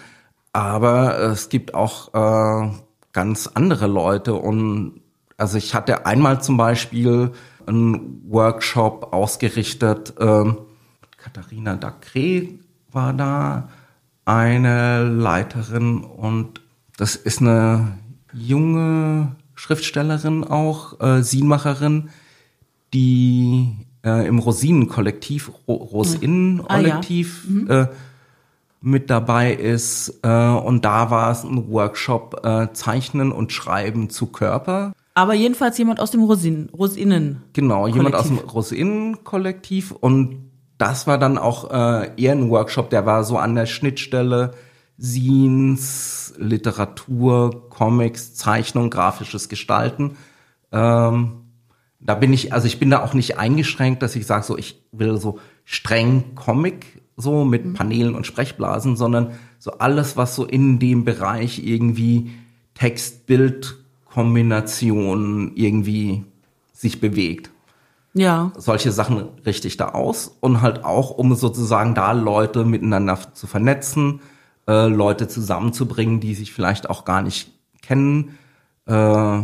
[0.54, 2.72] Aber es gibt auch äh,
[3.12, 4.36] ganz andere Leute.
[4.36, 5.02] Und
[5.36, 7.34] also ich hatte einmal zum Beispiel
[7.66, 10.14] einen Workshop ausgerichtet.
[10.22, 10.60] ähm,
[11.18, 12.48] Katharina Dacre
[12.94, 13.68] war da
[14.28, 16.60] eine Leiterin und
[16.98, 17.98] das ist eine
[18.34, 22.10] junge Schriftstellerin auch, äh, Sienmacherin,
[22.94, 27.86] die äh, im Rosinen-Kollektiv, Ro Rosinnen-Kollektiv äh,
[28.82, 30.20] mit dabei ist.
[30.24, 34.92] Äh, und da war es ein Workshop äh, Zeichnen und Schreiben zu Körper.
[35.14, 37.44] Aber jedenfalls jemand aus dem Rosin, Rosinnen.
[37.54, 38.54] Genau, jemand aus dem Kollektiv.
[38.54, 40.47] Rosinnen-Kollektiv und
[40.78, 44.54] das war dann auch äh, eher ein Workshop, der war so an der Schnittstelle
[45.00, 50.18] Scenes, Literatur, Comics, Zeichnung, grafisches Gestalten.
[50.72, 51.44] Ähm,
[52.00, 54.82] da bin ich, also ich bin da auch nicht eingeschränkt, dass ich sage, so ich
[54.92, 60.80] will so streng Comic, so mit Paneelen und Sprechblasen, sondern so alles, was so in
[60.80, 62.32] dem Bereich irgendwie
[62.76, 66.24] Text-Bild-Kombination irgendwie
[66.74, 67.52] sich bewegt
[68.18, 68.52] Ja.
[68.58, 73.48] solche Sachen richte ich da aus und halt auch, um sozusagen da Leute miteinander zu
[73.48, 74.22] vernetzen,
[74.68, 77.52] äh, Leute zusammenzubringen, die sich vielleicht auch gar nicht
[77.82, 78.38] kennen.
[78.88, 79.42] Äh,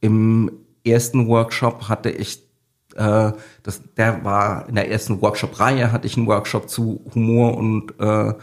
[0.00, 0.52] Im
[0.84, 2.42] ersten Workshop hatte ich,
[2.94, 7.92] äh, das, der war in der ersten Workshop-Reihe, hatte ich einen Workshop zu Humor und
[7.98, 8.34] äh,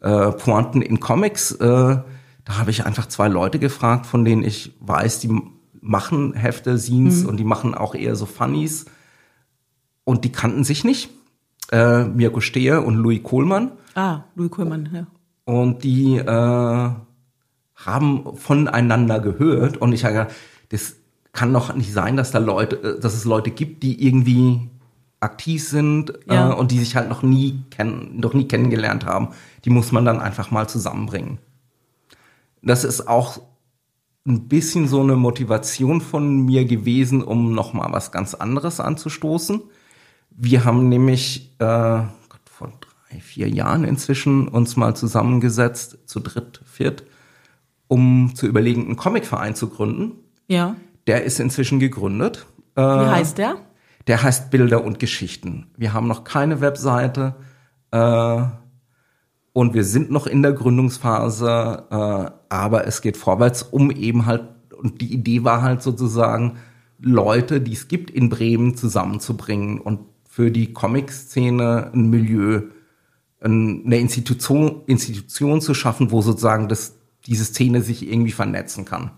[0.00, 1.52] äh, Pointen in Comics.
[1.52, 1.98] Äh,
[2.44, 5.30] da habe ich einfach zwei Leute gefragt, von denen ich weiß, die
[5.84, 8.86] machen Hefte, Scenes und die machen auch eher so Funnies.
[10.04, 11.10] Und die kannten sich nicht.
[11.70, 13.72] Äh, Mirko Steher und Louis Kohlmann.
[13.94, 15.06] Ah, Louis Kohlmann, ja.
[15.44, 16.90] Und die äh,
[17.76, 19.76] haben voneinander gehört.
[19.76, 20.34] Und ich habe gedacht,
[20.70, 20.96] das
[21.32, 24.70] kann doch nicht sein, dass da Leute, äh, dass es Leute gibt, die irgendwie
[25.20, 26.50] aktiv sind Ja.
[26.50, 29.28] äh, und die sich halt noch nie kennen, noch nie kennengelernt haben.
[29.64, 31.38] Die muss man dann einfach mal zusammenbringen.
[32.62, 33.40] Das ist auch
[34.26, 39.62] ein bisschen so eine Motivation von mir gewesen, um noch mal was ganz anderes anzustoßen.
[40.30, 46.62] Wir haben nämlich äh, Gott, vor drei, vier Jahren inzwischen uns mal zusammengesetzt, zu dritt,
[46.64, 47.04] viert,
[47.86, 50.12] um zu überlegen, einen Comicverein zu gründen.
[50.48, 50.76] Ja.
[51.06, 53.56] Der ist inzwischen gegründet Wie heißt der?
[54.06, 55.68] Der heißt Bilder und Geschichten.
[55.76, 57.36] Wir haben noch keine Webseite
[57.90, 58.42] äh,
[59.54, 64.42] und wir sind noch in der Gründungsphase, äh, aber es geht vorwärts, um eben halt,
[64.76, 66.58] und die Idee war halt sozusagen,
[66.98, 72.62] Leute, die es gibt in Bremen, zusammenzubringen und für die Comic-Szene ein Milieu,
[73.40, 79.12] eine Institution, Institution zu schaffen, wo sozusagen das, diese Szene sich irgendwie vernetzen kann.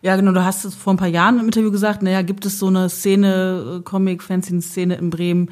[0.00, 2.60] Ja, genau, du hast es vor ein paar Jahren im Interview gesagt, naja, gibt es
[2.60, 5.50] so eine Szene, äh, Comic-Fanzine-Szene in Bremen,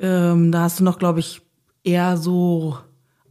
[0.00, 1.42] ähm, da hast du noch, glaube ich,
[1.84, 2.78] eher so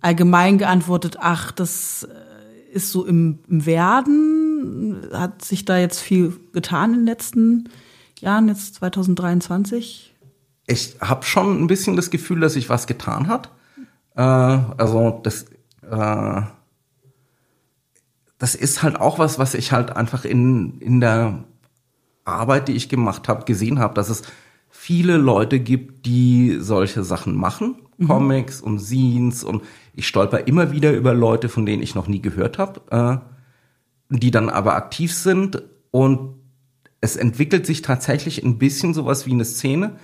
[0.02, 5.02] allgemein geantwortet, ach, das äh, ist so im, Werden.
[5.14, 7.70] Hat sich da jetzt viel getan in den letzten
[8.20, 10.14] Jahren, jetzt 2023?
[10.68, 13.50] Ich habe schon ein bisschen das Gefühl, dass sich was getan hat.
[14.16, 15.46] Äh, also das,
[15.90, 16.42] äh,
[18.38, 21.44] das ist halt auch was, was ich halt einfach in, in der
[22.26, 24.24] Arbeit, die ich gemacht habe, gesehen habe, dass es
[24.70, 28.08] viele Leute gibt, die solche Sachen machen, mhm.
[28.08, 32.22] Comics und Scenes und ich stolper immer wieder über Leute, von denen ich noch nie
[32.22, 36.36] gehört habe, äh, die dann aber aktiv sind und
[37.02, 39.96] es entwickelt sich tatsächlich ein bisschen sowas wie eine Szene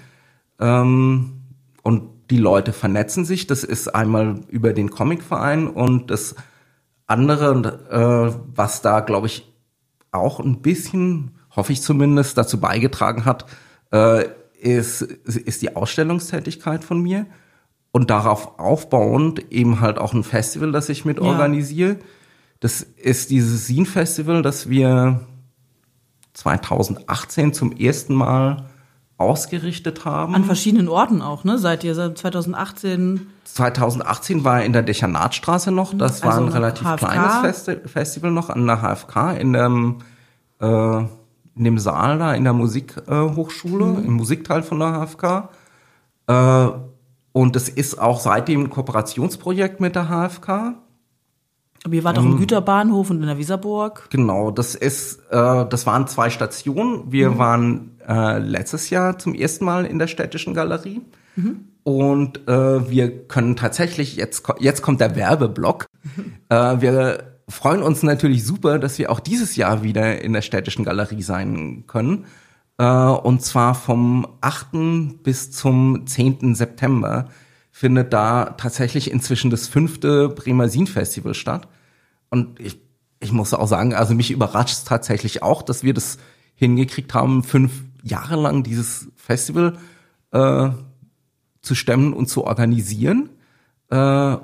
[0.60, 1.42] ähm,
[1.84, 3.48] und die Leute vernetzen sich.
[3.48, 6.36] Das ist einmal über den Comicverein und das
[7.08, 9.52] andere, äh, was da, glaube ich,
[10.12, 13.46] auch ein bisschen, hoffe ich zumindest, dazu beigetragen hat,
[13.92, 14.26] äh,
[14.60, 17.28] ist, ist die Ausstellungstätigkeit von mir.
[17.96, 21.24] Und darauf aufbauend eben halt auch ein Festival, das ich mit ja.
[21.24, 21.96] organisiere.
[22.60, 25.22] Das ist dieses Scene Festival, das wir
[26.34, 28.66] 2018 zum ersten Mal
[29.16, 30.36] ausgerichtet haben.
[30.36, 31.58] An verschiedenen Orten auch, ne?
[31.58, 33.28] Seid ihr seit 2018?
[33.46, 35.94] 2018 war in der Dechernatstraße noch.
[35.98, 36.98] Das also war ein relativ HFK.
[36.98, 40.00] kleines Festi Festival noch an der HFK in dem,
[40.60, 44.06] äh, in dem Saal da in der Musikhochschule, äh, mhm.
[44.06, 45.50] im Musikteil von der HFK.
[46.28, 46.95] Äh,
[47.36, 50.76] und es ist auch seitdem ein Kooperationsprojekt mit der HFK.
[51.84, 54.08] Aber ihr wart auch im ähm, Güterbahnhof und in der Wieserburg.
[54.10, 57.12] Genau, das ist, äh, das waren zwei Stationen.
[57.12, 57.38] Wir mhm.
[57.38, 61.02] waren äh, letztes Jahr zum ersten Mal in der städtischen Galerie.
[61.36, 61.66] Mhm.
[61.84, 65.88] Und äh, wir können tatsächlich, jetzt, jetzt kommt der Werbeblock.
[66.04, 66.34] Mhm.
[66.48, 70.86] Äh, wir freuen uns natürlich super, dass wir auch dieses Jahr wieder in der städtischen
[70.86, 72.26] Galerie sein können.
[72.78, 75.24] Äh, und zwar vom 8.
[75.24, 76.56] bis zum 10.
[76.56, 77.30] September
[77.72, 81.68] findet da tatsächlich inzwischen das fünfte Bremer Sin Festival statt.
[82.30, 82.80] Und ich,
[83.20, 86.18] ich muss auch sagen, also mich überrascht es tatsächlich auch, dass wir das
[86.56, 89.78] hingekriegt haben, fünf Jahre lang dieses Festival
[90.32, 90.70] äh,
[91.62, 93.30] zu stemmen und zu organisieren.
[93.90, 94.38] Äh,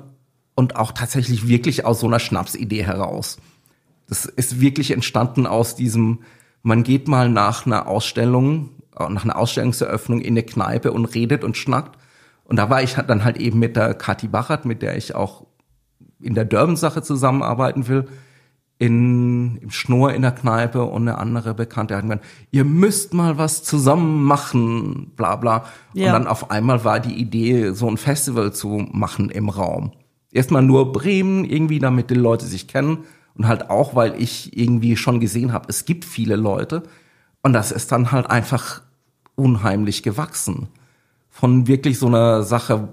[0.54, 3.38] und auch tatsächlich wirklich aus so einer Schnapsidee heraus.
[4.08, 6.20] Das ist wirklich entstanden aus diesem,
[6.62, 11.44] man geht mal nach einer Ausstellung, äh, nach einer Ausstellungseröffnung in eine Kneipe und redet
[11.44, 11.98] und schnackt
[12.44, 15.46] und da war ich dann halt eben mit der Kathi Bachert, mit der ich auch
[16.20, 18.08] in der Durban-Sache zusammenarbeiten will,
[18.78, 23.38] in, im Schnur in der Kneipe und eine andere Bekannte hat gesagt, ihr müsst mal
[23.38, 25.64] was zusammen machen, bla bla.
[25.94, 26.08] Ja.
[26.08, 29.92] Und dann auf einmal war die Idee, so ein Festival zu machen im Raum.
[30.32, 33.04] Erstmal nur Bremen, irgendwie, damit die Leute sich kennen.
[33.34, 36.82] Und halt auch, weil ich irgendwie schon gesehen habe, es gibt viele Leute.
[37.42, 38.82] Und das ist dann halt einfach
[39.34, 40.68] unheimlich gewachsen
[41.30, 42.92] von wirklich so einer Sache,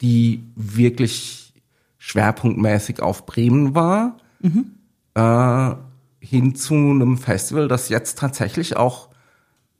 [0.00, 1.54] die wirklich
[1.98, 4.72] schwerpunktmäßig auf Bremen war, mhm.
[5.14, 5.74] äh,
[6.20, 9.08] hin zu einem Festival, das jetzt tatsächlich auch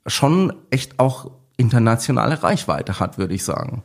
[0.05, 3.83] schon echt auch internationale Reichweite hat, würde ich sagen.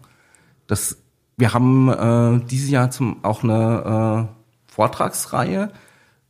[0.69, 0.99] Das,
[1.37, 5.73] wir haben äh, dieses Jahr zum, auch eine äh, Vortragsreihe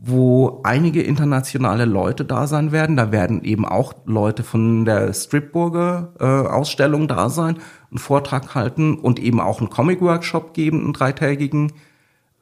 [0.05, 2.97] wo einige internationale Leute da sein werden.
[2.97, 7.59] Da werden eben auch Leute von der Stripburger äh, Ausstellung da sein,
[7.91, 11.71] einen Vortrag halten und eben auch einen Comic-Workshop geben, einen dreitägigen.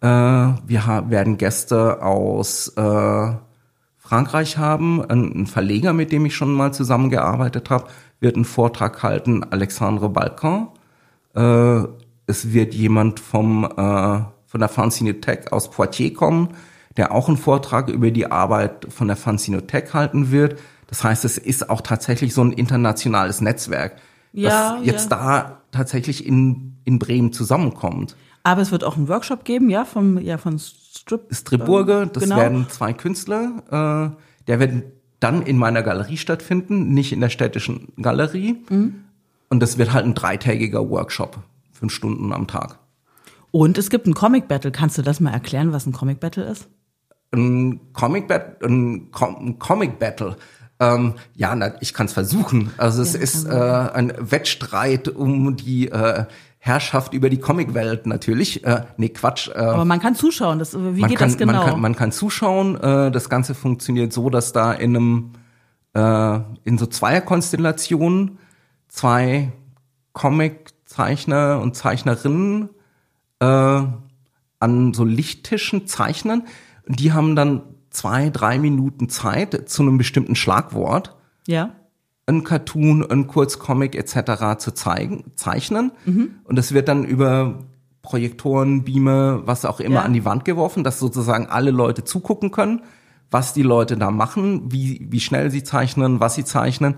[0.00, 3.32] Äh, wir werden Gäste aus äh,
[3.98, 5.04] Frankreich haben.
[5.04, 7.88] Ein, ein, Verleger, mit dem ich schon mal zusammengearbeitet habe,
[8.20, 10.68] wird einen Vortrag halten, Alexandre Balkan.
[11.34, 11.82] Äh,
[12.26, 13.68] es wird jemand vom, äh,
[14.46, 16.48] von der Fanzine Tech aus Poitiers kommen
[17.00, 20.58] der auch einen Vortrag über die Arbeit von der Fanzinothek halten wird.
[20.86, 23.96] Das heißt, es ist auch tatsächlich so ein internationales Netzwerk,
[24.34, 25.16] ja, das jetzt ja.
[25.16, 28.16] da tatsächlich in, in Bremen zusammenkommt.
[28.42, 31.22] Aber es wird auch einen Workshop geben, ja, vom, ja, von Strip.
[31.30, 32.36] Stripburger, das genau.
[32.36, 34.84] werden zwei Künstler, äh, der wird
[35.20, 38.62] dann in meiner Galerie stattfinden, nicht in der städtischen Galerie.
[38.68, 39.04] Mhm.
[39.48, 41.38] Und das wird halt ein dreitägiger Workshop,
[41.72, 42.78] fünf Stunden am Tag.
[43.52, 44.70] Und es gibt ein Comic Battle.
[44.70, 46.68] Kannst du das mal erklären, was ein Comic Battle ist?
[47.32, 50.36] Ein Comic, Bat ein, Com ein Comic Battle.
[50.80, 52.72] Ähm, ja, na, ich kann es versuchen.
[52.78, 56.24] Also es Ja, ist äh, ein Wettstreit um die äh,
[56.58, 58.64] Herrschaft über die Comicwelt natürlich.
[58.64, 59.48] Äh, nee, Quatsch.
[59.48, 60.58] Äh, Aber man kann zuschauen.
[60.58, 61.52] Das, wie geht kann, das genau?
[61.52, 62.76] Man kann, man kann zuschauen.
[62.80, 65.32] Äh, das Ganze funktioniert so, dass da in einem
[65.94, 68.38] äh, in so Zweierkonstellationen
[68.88, 69.52] zwei
[70.12, 72.70] Comiczeichner und Zeichnerinnen
[73.40, 73.82] äh,
[74.60, 76.42] an so Lichttischen zeichnen.
[76.90, 81.70] Die haben dann zwei, drei Minuten Zeit zu einem bestimmten Schlagwort ja.
[82.26, 84.58] ein Cartoon, ein Kurzcomic etc.
[84.58, 85.92] zu zeigen, zeichnen.
[86.44, 87.64] Und es wird dann über
[88.02, 90.02] Projektoren, Beamer, was auch immer Ja.
[90.02, 92.82] an die Wand geworfen, dass sozusagen alle Leute zugucken können,
[93.30, 96.94] was die Leute da machen, wie, wie schnell sie zeichnen, was sie zeichnen.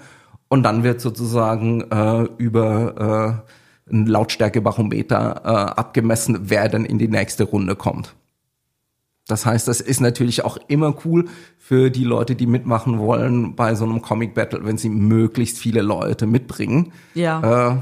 [0.49, 3.43] Und dann wird sozusagen äh, über
[3.89, 8.15] äh, ein Lautstärkebarometer äh, abgemessen, wer denn in die nächste Runde kommt.
[9.33, 11.25] Das heißt, das ist natürlich auch immer cool
[11.59, 15.81] für die Leute, die mitmachen wollen bei so einem Comic Battle, wenn sie möglichst viele
[15.81, 17.71] Leute mitbringen, Ja.
[17.71, 17.77] äh,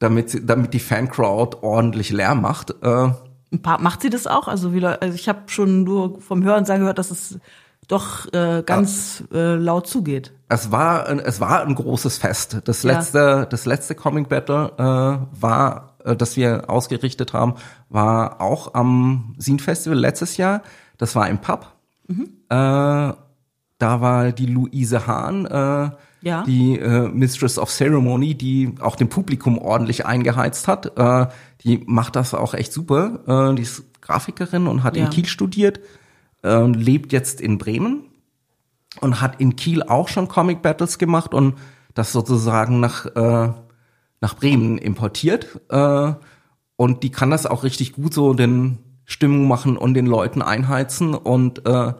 [0.00, 2.72] damit, damit die Fancrowd ordentlich Lärm macht.
[2.82, 3.10] Äh,
[3.52, 4.48] Ein paar, macht sie das auch?
[4.48, 7.38] Also, wie, also ich habe schon nur vom Hören sagen gehört, dass es
[7.86, 10.32] doch äh, ganz äh, laut zugeht.
[10.48, 12.58] es war, ein, es war ein großes Fest.
[12.64, 12.92] Das Ja.
[12.94, 17.54] letzte, das letzte Comic Battle äh, war, äh, das wir ausgerichtet haben,
[17.88, 20.62] war auch am Scene Festival letztes Jahr.
[20.98, 21.72] Das war im Pub.
[22.08, 22.28] Mhm.
[22.48, 23.12] Äh,
[23.78, 26.44] da war die Luise Hahn, äh, Ja.
[26.44, 30.96] die äh, Mistress of Ceremony, die auch dem Publikum ordentlich eingeheizt hat.
[30.96, 31.26] Äh,
[31.64, 33.50] die macht das auch echt super.
[33.50, 35.04] Äh, die ist Grafikerin und hat Ja.
[35.04, 35.80] in Kiel studiert
[36.42, 38.04] äh, und lebt jetzt in Bremen
[39.00, 41.54] und hat in Kiel auch schon Comic Battles gemacht und
[41.94, 43.52] das sozusagen nach, äh,
[44.22, 45.60] nach Bremen importiert.
[45.68, 46.14] Äh,
[46.76, 51.14] und die kann das auch richtig gut so den Stimmung machen und den Leuten einheizen.
[51.14, 51.92] Und äh,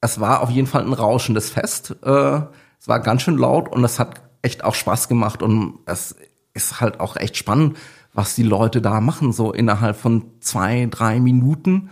[0.00, 1.96] es war auf jeden Fall ein rauschendes Fest.
[2.02, 2.40] Äh,
[2.78, 5.42] es war ganz schön laut und es hat echt auch Spaß gemacht.
[5.42, 6.14] Und es
[6.54, 7.76] ist halt auch echt spannend,
[8.12, 11.90] was die Leute da machen, so innerhalb von zwei, drei Minuten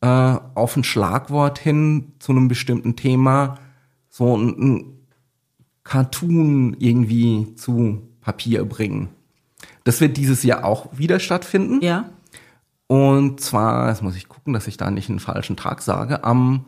[0.00, 0.06] äh,
[0.54, 3.58] auf ein Schlagwort hin zu einem bestimmten Thema
[4.08, 4.98] so ein, ein
[5.82, 9.08] Cartoon irgendwie zu Papier bringen.
[9.84, 11.80] Das wird dieses Jahr auch wieder stattfinden.
[11.80, 12.10] Ja.
[12.86, 16.66] Und zwar, jetzt muss ich gucken, dass ich da nicht einen falschen Tag sage, am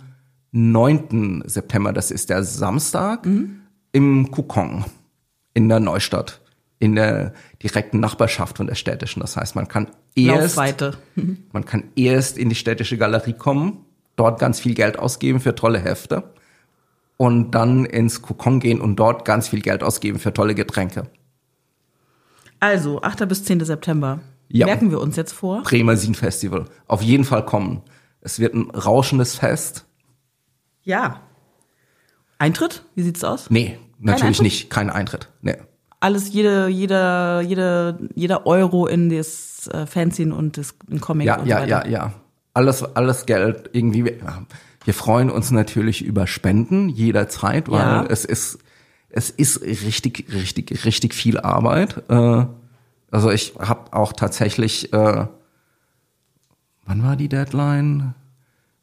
[0.53, 1.43] 9.
[1.45, 3.29] September, das ist der Samstag,
[3.93, 4.87] im Kukong
[5.53, 6.41] in der Neustadt,
[6.79, 9.21] in der direkten Nachbarschaft von der städtischen.
[9.21, 10.97] Das heißt, man kann erst, Laufweite.
[11.53, 13.85] man kann erst in die städtische Galerie kommen,
[14.17, 16.33] dort ganz viel Geld ausgeben für tolle Hefte
[17.19, 21.11] und dann ins Kokon gehen und dort ganz viel Geld ausgeben für tolle Getränke.
[22.61, 23.27] Also, 8.
[23.29, 23.65] bis 10.
[23.65, 24.21] September.
[24.49, 24.67] Ja.
[24.67, 25.63] Merken wir uns jetzt vor.
[25.63, 26.67] Bremer Sin Festival.
[26.87, 27.83] Auf jeden Fall kommen.
[28.21, 29.87] Es wird ein rauschendes Fest.
[30.83, 31.21] Ja.
[32.39, 32.85] Eintritt?
[32.95, 33.51] Wie sieht's aus?
[33.51, 34.43] Nee, natürlich Eintritt?
[34.45, 34.71] nicht.
[34.71, 35.29] Kein Eintritt.
[35.43, 35.57] Nee.
[36.01, 41.39] Alles, jede, jeder, jede, jeder Euro in das äh, Fanzine und das in Comic Ja,
[41.41, 42.13] und ja, so ja, ja.
[42.55, 44.11] Alles, alles Geld irgendwie.
[44.21, 44.45] ja.
[44.85, 48.05] Wir freuen uns natürlich über Spenden jederzeit, weil Ja.
[48.09, 48.59] es ist,
[49.11, 52.03] es ist richtig, richtig, richtig viel Arbeit.
[52.09, 52.47] Äh,
[53.11, 55.27] also ich habe auch tatsächlich, äh,
[56.87, 58.15] wann war die Deadline?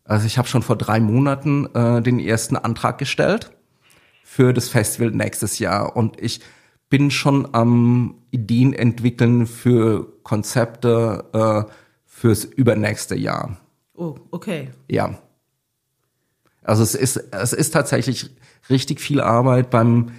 [0.03, 3.51] Also ich habe schon vor drei Monaten äh, den ersten Antrag gestellt
[4.23, 6.41] für das Festival nächstes Jahr und ich
[6.89, 11.25] bin schon am Ideen entwickeln für Konzepte
[11.67, 11.71] äh,
[12.05, 13.57] fürs übernächste Jahr.
[13.93, 14.69] Oh, okay.
[14.87, 15.17] Ja.
[16.63, 18.29] Also es ist, es ist tatsächlich
[18.69, 20.11] richtig viel Arbeit beim,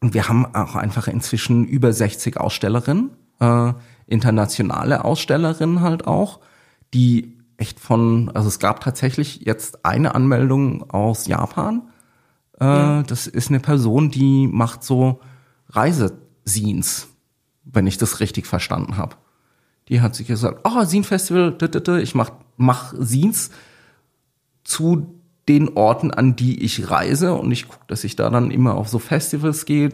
[0.00, 3.72] und wir haben auch einfach inzwischen über 60 Ausstellerinnen, äh,
[4.06, 6.40] internationale Ausstellerinnen halt auch,
[6.94, 11.82] die echt von, also es gab tatsächlich jetzt eine Anmeldung aus Japan.
[12.60, 13.02] Äh, Ja.
[13.02, 15.20] Das ist eine Person, die macht so
[15.70, 17.08] Reisescenes,
[17.64, 19.16] wenn ich das richtig verstanden habe.
[19.88, 21.56] Die hat sich gesagt, oh, Scene Festival,
[22.02, 23.50] ich mach, mach Scenes
[24.64, 25.17] zu
[25.48, 28.88] den Orten, an die ich reise und ich gucke, dass ich da dann immer auf
[28.88, 29.90] so Festivals gehe.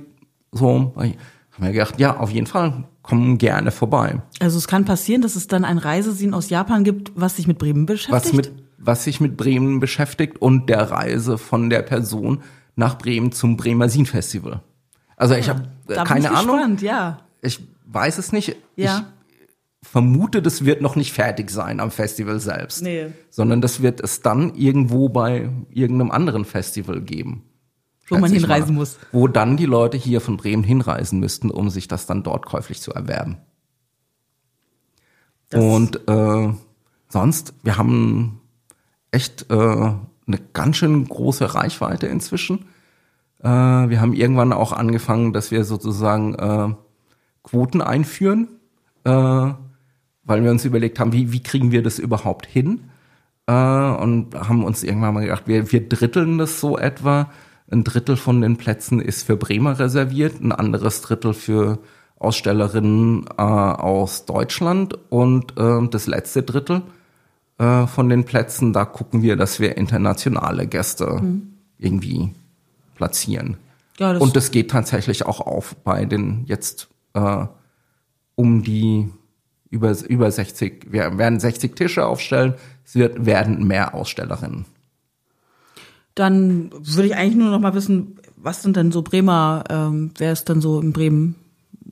[0.53, 1.15] So, ich
[1.53, 4.21] habe mir gedacht, ja, auf jeden Fall, kommen gerne vorbei.
[4.41, 7.59] Also es kann passieren, dass es dann ein Reisesin aus Japan gibt, was sich mit
[7.59, 8.25] Bremen beschäftigt.
[8.27, 12.43] Was mit, was sich mit Bremen beschäftigt und der Reise von der Person
[12.77, 14.61] nach Bremen zum Bremer Scene Festival.
[15.17, 16.57] Also ich habe Da bin keine ich Ahnung.
[16.57, 17.19] gespannt, ja.
[17.43, 18.57] Ich weiß es nicht.
[18.75, 19.07] Ja.
[19.85, 22.83] Vermute, das wird noch nicht fertig sein am Festival selbst.
[22.83, 23.09] Nee.
[23.31, 27.43] Sondern das wird es dann irgendwo bei irgendeinem anderen Festival geben.
[28.09, 28.81] Wo man hinreisen mal.
[28.81, 28.99] muss.
[29.13, 32.81] Wo dann die Leute hier von Bremen hinreisen müssten, um sich das dann dort käuflich
[32.81, 33.39] zu erwerben.
[35.51, 36.53] Das- Und äh,
[37.09, 38.41] sonst, wir haben
[39.11, 42.67] echt äh, eine ganz schön große Reichweite inzwischen.
[43.43, 46.75] Äh, wir haben irgendwann auch angefangen, dass wir sozusagen äh,
[47.43, 48.49] Quoten einführen,
[49.05, 49.53] äh,
[50.25, 52.85] weil wir uns überlegt haben, wie, wie kriegen wir das überhaupt hin?
[53.47, 57.31] Äh, und haben uns irgendwann mal gedacht, wir, wir dritteln das so etwa.
[57.71, 61.79] Ein Drittel von den Plätzen ist für Bremer reserviert, ein anderes Drittel für
[62.19, 66.83] Ausstellerinnen äh, aus Deutschland und äh, das letzte Drittel
[67.59, 71.55] äh, von den Plätzen, da gucken wir, dass wir internationale Gäste mhm.
[71.79, 72.35] irgendwie
[72.95, 73.57] platzieren.
[73.99, 77.47] Ja, das und das geht tatsächlich auch auf bei den jetzt äh,
[78.35, 79.09] um die
[79.75, 82.55] über, über 60, wir werden 60 Tische aufstellen,
[82.87, 84.65] es wird, werden mehr Ausstellerinnen.
[86.15, 90.33] Dann würde ich eigentlich nur noch mal wissen, was sind denn so Bremer, ähm, wer
[90.33, 91.35] ist denn so in Bremen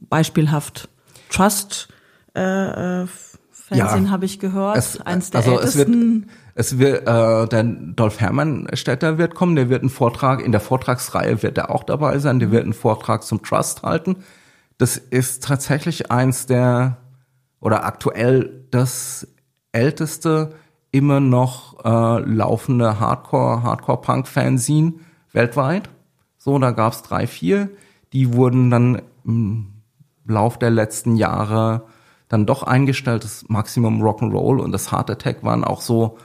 [0.08, 0.88] beispielhaft?
[1.28, 1.88] Trust
[2.36, 3.06] äh, äh,
[3.50, 6.26] Fernsehen ja, habe ich gehört, es, eins der also ältesten.
[6.54, 10.44] Es wird, es wird äh, der Dolph Hermann Städter wird kommen, der wird einen Vortrag,
[10.44, 14.16] in der Vortragsreihe wird er auch dabei sein, der wird einen Vortrag zum Trust halten.
[14.78, 16.98] Das ist tatsächlich eins der,
[17.62, 19.26] oder aktuell das
[19.70, 20.50] älteste
[20.90, 24.94] immer noch äh, laufende Hardcore, Hardcore-Punk-Fanzine
[25.32, 25.88] weltweit.
[26.36, 27.70] So, da gab's drei, vier.
[28.12, 29.68] Die wurden dann im
[30.26, 31.86] Lauf der letzten Jahre
[32.28, 33.24] dann doch eingestellt.
[33.24, 36.18] Das Maximum Rock'n'Roll und das Heart Attack waren auch so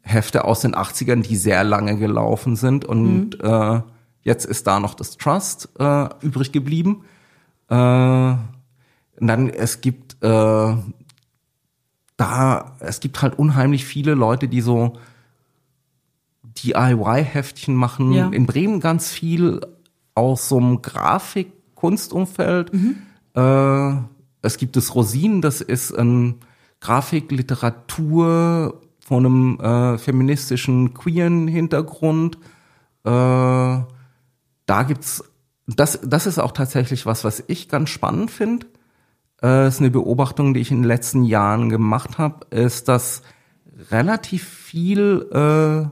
[0.00, 2.84] Hefte aus den 80ern, die sehr lange gelaufen sind.
[2.84, 3.48] Und mhm.
[3.48, 3.82] äh,
[4.22, 7.04] jetzt ist da noch das Trust äh, übrig geblieben.
[7.68, 10.74] Äh, und dann, es gibt äh,
[12.16, 14.94] da, es gibt halt unheimlich viele Leute, die so
[16.42, 18.12] DIY-Heftchen machen.
[18.12, 18.28] Ja.
[18.28, 19.60] In Bremen ganz viel
[20.14, 22.72] aus so einem Grafik-Kunstumfeld.
[22.72, 22.96] Mhm.
[23.34, 23.94] Äh,
[24.42, 26.36] es gibt das Rosin, das ist ein
[26.80, 32.36] Grafikliteratur von einem äh, feministischen, queeren Hintergrund.
[33.04, 33.86] Äh, da
[34.86, 35.24] gibt's
[35.66, 38.66] das, das ist auch tatsächlich was, was ich ganz spannend finde.
[39.42, 43.22] Äh, ist eine Beobachtung, die ich in den letzten Jahren gemacht habe, ist, dass
[43.90, 45.88] relativ viel äh,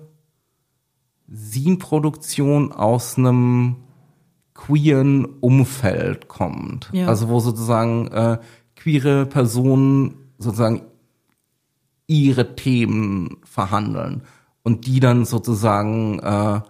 [1.27, 3.77] Sin-Produktion aus einem
[4.55, 6.91] queeren Umfeld kommt.
[6.93, 7.07] Ja.
[7.07, 8.39] Also wo sozusagen äh,
[8.77, 10.83] queere Personen sozusagen
[12.07, 14.23] ihre Themen verhandeln
[14.63, 16.61] und die dann sozusagen äh,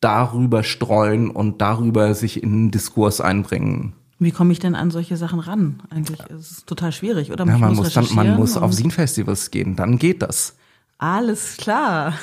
[0.00, 3.94] darüber streuen und darüber sich in den Diskurs einbringen.
[4.18, 5.82] Wie komme ich denn an solche Sachen ran?
[5.90, 7.46] Eigentlich ist es total schwierig, oder?
[7.46, 10.54] Ja, man muss, dann, man muss auf Sin-Festivals gehen, dann geht das.
[10.98, 12.14] Alles klar.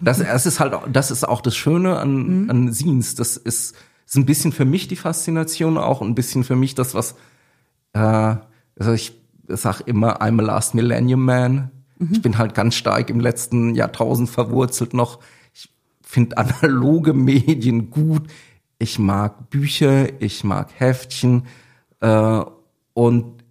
[0.00, 2.50] Das, das ist halt, das ist auch das Schöne an, mhm.
[2.50, 3.14] an Scenes.
[3.14, 3.76] Das ist,
[4.06, 7.14] ist ein bisschen für mich die Faszination auch, ein bisschen für mich das, was,
[7.92, 7.98] äh,
[8.78, 9.12] also ich
[9.48, 11.70] sag immer, I'm a last millennium man.
[11.98, 12.08] Mhm.
[12.12, 15.20] Ich bin halt ganz stark im letzten Jahrtausend verwurzelt noch.
[15.54, 15.70] Ich
[16.02, 18.24] finde analoge Medien gut.
[18.78, 21.46] Ich mag Bücher, ich mag Heftchen,
[22.00, 22.42] äh,
[22.94, 23.44] und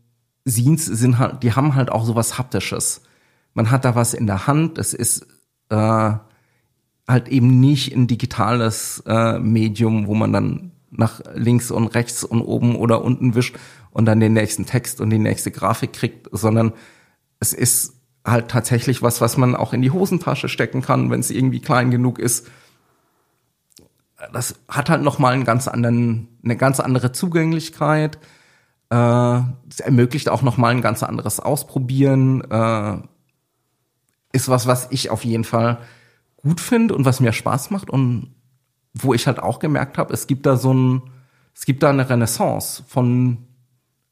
[0.47, 3.01] Scenes sind halt, die haben halt auch sowas Haptisches
[3.55, 4.77] man hat da was in der Hand.
[4.77, 5.25] Es ist
[5.69, 6.11] äh,
[7.07, 12.41] halt eben nicht ein digitales äh, Medium, wo man dann nach links und rechts und
[12.41, 13.57] oben oder unten wischt
[13.89, 16.73] und dann den nächsten Text und die nächste Grafik kriegt, sondern
[17.39, 17.95] es ist
[18.25, 21.91] halt tatsächlich was, was man auch in die Hosentasche stecken kann, wenn es irgendwie klein
[21.91, 22.47] genug ist.
[24.33, 28.17] Das hat halt noch mal einen ganz anderen, eine ganz andere Zugänglichkeit.
[28.89, 32.41] Äh, es ermöglicht auch noch mal ein ganz anderes Ausprobieren.
[32.49, 32.97] Äh,
[34.33, 35.79] ist was, was ich auf jeden Fall
[36.37, 38.35] gut finde und was mir Spaß macht und
[38.93, 41.01] wo ich halt auch gemerkt habe, es gibt da so ein,
[41.53, 43.45] es gibt da eine Renaissance von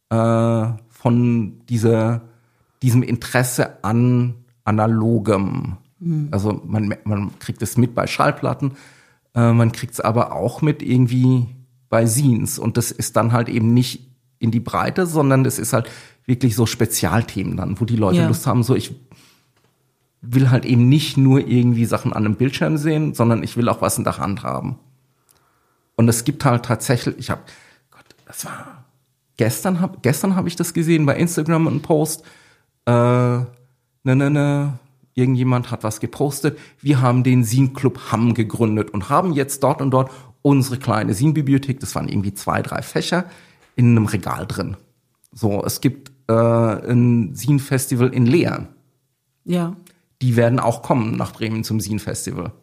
[0.10, 2.22] äh, von dieser
[2.82, 5.78] diesem Interesse an analogem.
[6.00, 6.30] Mhm.
[6.32, 8.74] Also man man kriegt es mit bei Schallplatten,
[9.36, 11.48] äh, man kriegt es aber auch mit irgendwie
[11.90, 14.08] bei Scenes und das ist dann halt eben nicht
[14.40, 15.90] in die Breite, sondern das ist halt
[16.26, 18.28] wirklich so Spezialthemen dann, wo die Leute ja.
[18.28, 18.96] Lust haben, so ich
[20.22, 23.82] will halt eben nicht nur irgendwie Sachen an einem Bildschirm sehen, sondern ich will auch
[23.82, 24.80] was in der Hand haben.
[25.96, 27.42] Und es gibt halt tatsächlich, ich habe,
[27.92, 28.86] Gott, das war
[29.38, 32.24] gestern hab, gestern habe ich das gesehen bei Instagram ein Post.
[32.86, 33.46] Äh, ne
[34.04, 34.80] ne ne,
[35.14, 36.58] irgendjemand hat was gepostet.
[36.82, 40.12] Wir haben den Sin Club Hamm gegründet und haben jetzt dort und dort
[40.42, 41.34] unsere kleine Sin
[41.80, 43.26] Das waren irgendwie zwei, drei Fächer
[43.76, 44.78] in einem Regal drin.
[45.32, 48.68] So, es gibt äh, ein Sin Festival in Leer.
[49.46, 49.76] Ja
[50.24, 52.54] die werden auch kommen nach Bremen zum Sin Festival.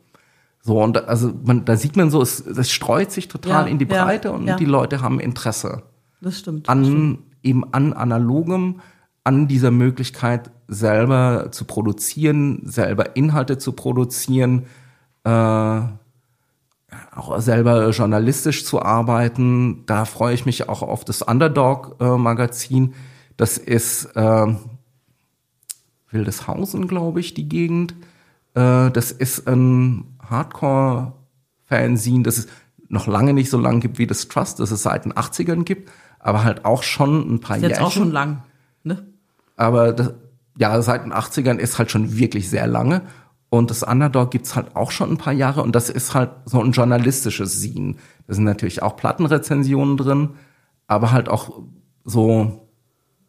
[0.63, 3.79] So, und also man, da sieht man so, es, es streut sich total ja, in
[3.79, 4.57] die Breite ja, und ja.
[4.57, 5.83] die Leute haben Interesse.
[6.23, 6.71] Das stimmt.
[6.71, 7.19] An, das stimmt.
[7.43, 8.81] eben an analogem,
[9.31, 14.67] an dieser Möglichkeit, selber zu produzieren, selber Inhalte zu produzieren,
[15.23, 15.31] äh,
[17.15, 19.85] auch selber journalistisch zu arbeiten.
[19.87, 22.95] Da freue ich mich auch auf das Underdog-Magazin.
[23.37, 24.47] das ist äh,
[26.11, 27.95] Wildeshausen, glaube ich, die Gegend.
[28.55, 32.49] Äh, das ist ein Hardcore-Fanzine, das es
[32.89, 35.89] noch lange nicht so lang gibt wie das Trust, das es seit den 80ern gibt,
[36.19, 37.87] aber halt auch schon ein paar Ist jetzt Jährchen.
[37.87, 38.43] auch schon lang,
[38.83, 39.10] ne?
[39.61, 40.15] Aber das,
[40.57, 43.03] ja, seit den 80ern ist halt schon wirklich sehr lange.
[43.51, 46.63] Und das Underdog gibt's halt auch schon ein paar Jahre und das ist halt so
[46.63, 47.97] ein journalistisches Scene.
[48.27, 50.31] Da sind natürlich auch Plattenrezensionen drin,
[50.87, 51.61] aber halt auch
[52.05, 52.69] so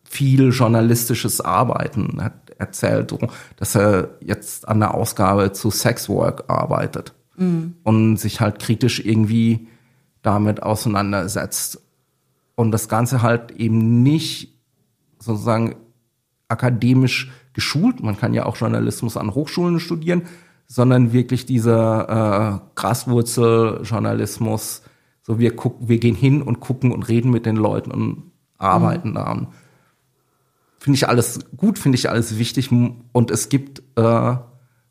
[0.04, 2.20] viel journalistisches Arbeiten.
[2.20, 3.14] Er hat erzählt,
[3.58, 7.14] dass er jetzt an der Ausgabe zu Sexwork arbeitet
[7.84, 9.68] und sich halt kritisch irgendwie
[10.22, 11.82] damit auseinandersetzt.
[12.56, 14.56] Und das Ganze halt eben nicht
[15.18, 15.76] sozusagen
[16.52, 20.24] akademisch geschult, man kann ja auch Journalismus an Hochschulen studieren,
[20.68, 24.82] sondern wirklich dieser äh, Graswurzeljournalismus,
[25.22, 29.14] so wir gucken, wir gehen hin und gucken und reden mit den Leuten und arbeiten
[29.16, 29.48] daran.
[30.80, 32.72] Finde ich alles gut, finde ich alles wichtig.
[32.72, 34.36] Und es gibt äh,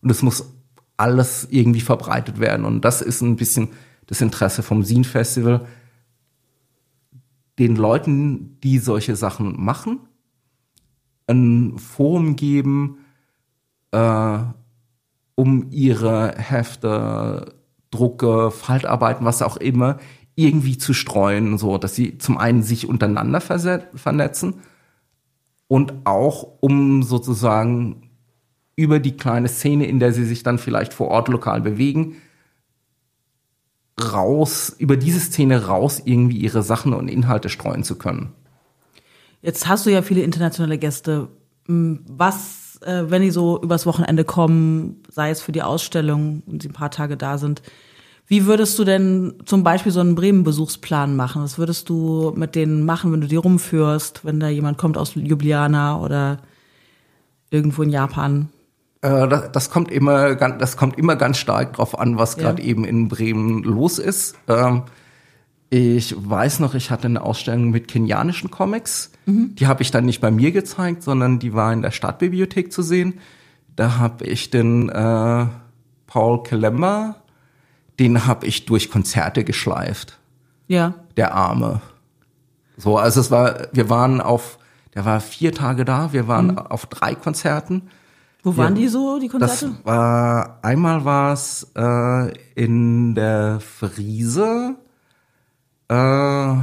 [0.02, 0.54] und es muss
[0.96, 2.64] alles irgendwie verbreitet werden.
[2.64, 3.68] Und das ist ein bisschen
[4.06, 5.66] das Interesse vom Scene Festival,
[7.58, 10.00] den Leuten, die solche Sachen machen,
[11.30, 12.98] ein Forum geben,
[13.92, 14.38] äh,
[15.34, 17.54] um ihre Hefte,
[17.90, 19.98] Drucke, Faltarbeiten, was auch immer,
[20.34, 24.54] irgendwie zu streuen, so dass sie zum einen sich untereinander vernetzen
[25.68, 28.10] und auch um sozusagen
[28.76, 32.16] über die kleine Szene, in der sie sich dann vielleicht vor Ort lokal bewegen,
[34.00, 38.32] raus, über diese Szene raus irgendwie ihre Sachen und Inhalte streuen zu können.
[39.42, 41.28] Jetzt hast du ja viele internationale Gäste.
[41.66, 46.68] Was, äh, wenn die so übers Wochenende kommen, sei es für die Ausstellung und sie
[46.68, 47.62] ein paar Tage da sind,
[48.26, 51.42] wie würdest du denn zum Beispiel so einen Bremen-Besuchsplan machen?
[51.42, 55.14] Was würdest du mit denen machen, wenn du die rumführst, wenn da jemand kommt aus
[55.16, 56.38] Ljubljana oder
[57.50, 58.48] irgendwo in Japan?
[59.02, 62.42] Äh, das, das kommt immer, ganz- das kommt immer ganz stark drauf an, was Ja.
[62.42, 64.36] gerade eben in Bremen los ist.
[64.46, 64.82] Ähm,
[65.70, 69.12] ich weiß noch, ich hatte eine Ausstellung mit kenianischen Comics.
[69.26, 72.82] Die habe ich dann nicht bei mir gezeigt, sondern die war in der Stadtbibliothek zu
[72.82, 73.20] sehen.
[73.76, 75.46] Da habe ich den äh,
[76.08, 77.16] Paul Kalemba,
[78.00, 80.18] den habe ich durch Konzerte geschleift
[80.66, 80.94] Ja.
[81.16, 81.80] der Arme.
[82.76, 84.58] So, also es war, wir waren auf,
[84.94, 87.82] der war vier Tage da, wir waren auf drei Konzerten.
[88.42, 89.74] Wo waren die so, die Das Konzerte?
[89.84, 94.74] war, einmal war es äh, in der Friese,
[95.90, 96.54] äh,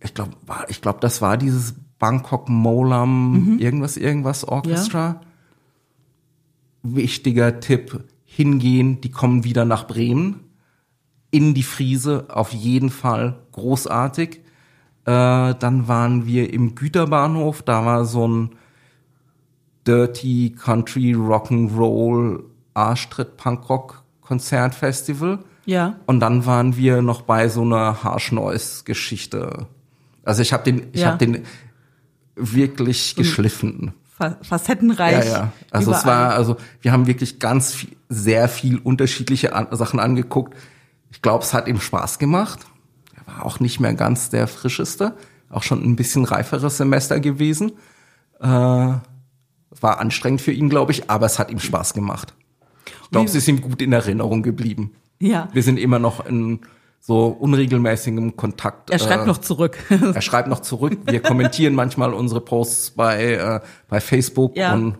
[0.00, 0.32] ich glaube,
[0.68, 5.20] ich glaube, das war dieses Bangkok Molam irgendwas, irgendwas Orchestra.
[6.82, 10.40] Wichtiger Tipp, hingehen, die kommen wieder nach Bremen
[11.30, 14.40] in die Friese, auf jeden Fall großartig.
[15.04, 18.50] Äh, dann waren wir im Güterbahnhof, da war so ein
[19.86, 25.40] Dirty Country Rock'n'Roll Arschtritt Punkrock Konzertfestival.
[25.68, 25.96] Ja.
[26.06, 29.66] Und dann waren wir noch bei so einer Harsh Noise Geschichte.
[30.24, 31.08] Also ich habe den, ich Ja.
[31.08, 31.44] habe den
[32.36, 33.92] wirklich geschliffen.
[34.16, 35.26] Fa facettenreich.
[35.26, 35.52] Ja, ja.
[35.70, 36.28] Also es überall.
[36.30, 40.56] war, also wir haben wirklich ganz viel, sehr viel unterschiedliche an Sachen angeguckt.
[41.10, 42.60] Ich glaube, es hat ihm Spaß gemacht.
[43.14, 45.16] Er war auch nicht mehr ganz der frischeste,
[45.50, 47.72] auch schon ein bisschen reiferes Semester gewesen.
[48.40, 49.02] Äh, war
[50.00, 52.32] anstrengend für ihn, glaube ich, aber es hat ihm Spaß gemacht.
[53.04, 54.92] Ich glaube, es ist ihm gut in Erinnerung geblieben.
[55.20, 55.48] Ja.
[55.52, 56.60] Wir sind immer noch in
[57.00, 58.90] so unregelmäßigem Kontakt.
[58.90, 59.78] Er schreibt äh, noch zurück.
[60.14, 60.98] er schreibt noch zurück.
[61.04, 64.74] Wir kommentieren manchmal unsere Posts bei, äh, bei Facebook Ja.
[64.74, 64.98] und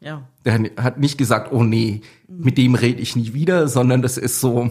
[0.00, 0.22] ja.
[0.44, 4.40] der hat nicht gesagt, oh nee, mit dem rede ich nie wieder, sondern das ist
[4.40, 4.70] so,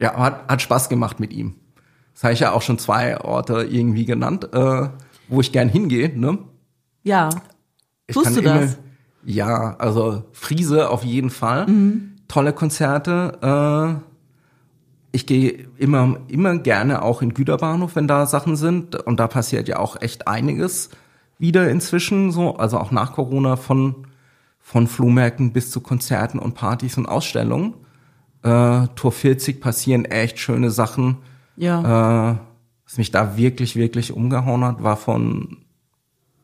[0.00, 1.54] ja, hat, hat Spaß gemacht mit ihm.
[2.14, 4.88] Das habe ich ja auch schon zwei Orte irgendwie genannt, äh,
[5.28, 6.18] wo ich gern hingehe.
[6.18, 6.38] Ne?
[7.04, 7.30] Ja.
[8.06, 8.78] Ich Tust du immer, das?
[9.24, 11.66] Ja, also Friese auf jeden Fall.
[11.66, 12.16] Mhm.
[12.28, 14.00] Tolle Konzerte.
[14.00, 14.08] Äh,
[15.12, 18.94] ich gehe immer, immer gerne auch in Güterbahnhof, wenn da Sachen sind.
[18.94, 20.90] Und da passiert ja auch echt einiges
[21.38, 24.06] wieder inzwischen, so, also auch nach Corona von,
[24.60, 27.74] von Flohmärkten bis zu Konzerten und Partys und Ausstellungen.
[28.42, 31.18] Äh, Tour 40 passieren echt schöne Sachen.
[31.56, 32.32] Ja.
[32.32, 32.36] Äh,
[32.84, 35.58] was mich da wirklich, wirklich umgehauen hat, war von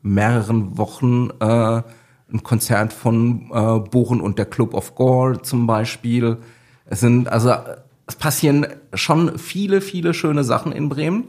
[0.03, 1.83] mehreren Wochen äh,
[2.35, 6.39] ein Konzert von äh, Bohren und der Club of Gore zum Beispiel.
[6.85, 7.55] Es sind, also
[8.07, 11.29] es passieren schon viele, viele schöne Sachen in Bremen.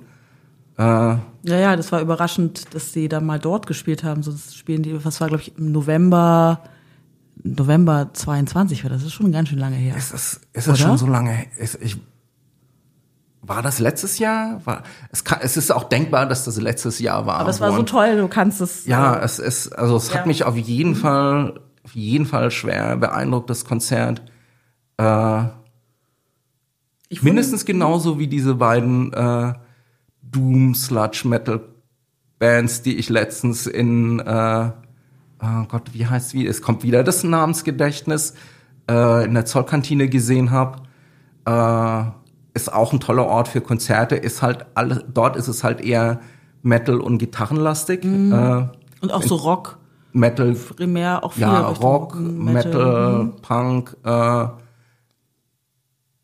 [0.78, 4.24] Ja, ja, das war überraschend, dass sie da mal dort gespielt haben.
[4.24, 6.60] Sonst spielen die, was war, glaube ich, im November
[7.44, 8.90] November 22 war.
[8.90, 9.96] Das ist schon ganz schön lange her.
[9.96, 11.46] Ist es, ist es schon so lange?
[11.58, 11.98] Ist, ich,
[13.48, 14.62] war das letztes Jahr?
[14.66, 17.40] War, es, kann, es ist auch denkbar, dass das letztes Jahr war.
[17.40, 18.86] Aber es war so toll, du kannst es.
[18.86, 20.20] Ja, es ist, also es Ja.
[20.20, 20.96] hat mich auf jeden Mhm.
[20.96, 24.22] Fall, auf jeden Fall schwer beeindruckt, das Konzert.
[24.98, 25.44] Äh,
[27.10, 29.54] Ich mindestens genauso wie diese beiden äh,
[30.24, 31.62] Doom Sludge Metal
[32.40, 34.72] Bands, die ich letztens in äh,
[35.42, 36.48] oh Gott, wie heißt wie?
[36.48, 38.34] Es kommt wieder das Namensgedächtnis
[38.90, 40.82] äh, in der Zollkantine gesehen habe.
[41.46, 42.12] Äh,
[42.56, 44.16] ist auch ein toller Ort für Konzerte.
[44.16, 46.20] Ist halt alles, dort ist es halt eher
[46.64, 48.04] Metal und Gitarrenlastig.
[48.04, 48.32] Mhm.
[48.34, 48.66] Äh,
[49.02, 49.78] Und auch so Rock,
[50.14, 53.34] Metal, primär auch viel ja, Rock, Metal, Mhm.
[53.42, 53.98] Punk.
[54.04, 54.48] Äh,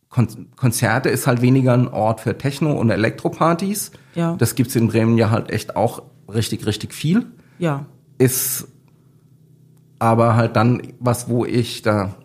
[0.10, 0.28] Kon
[0.58, 3.92] Konzerte ist halt weniger ein Ort für Techno- und Elektropartys.
[4.16, 4.36] Ja.
[4.36, 6.02] Das gibt's in Bremen ja halt echt auch
[6.34, 7.28] richtig, richtig viel.
[7.60, 7.86] Ja.
[8.18, 8.68] Ist
[10.00, 12.16] aber halt dann was, wo ich, da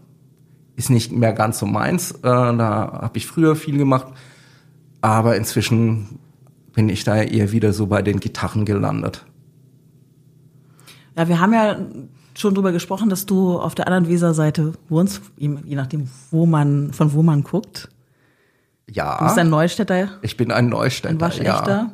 [0.77, 2.12] ist nicht mehr ganz so meins.
[2.12, 4.07] Äh, da habe ich früher viel gemacht.
[5.01, 6.18] Aber inzwischen
[6.74, 9.24] bin ich da eher wieder so bei den Gitarren gelandet.
[11.16, 11.77] Ja, wir haben ja
[12.35, 17.14] schon drüber gesprochen, dass du auf der anderen Weserseite wohnst, je nachdem, wo man, von
[17.14, 17.89] wo man guckt.
[18.91, 19.16] Ja.
[19.18, 21.09] Du bist ein Neustädter, ich bin ein Neustädter.
[21.09, 21.68] ein Waschechter.
[21.68, 21.93] Ja.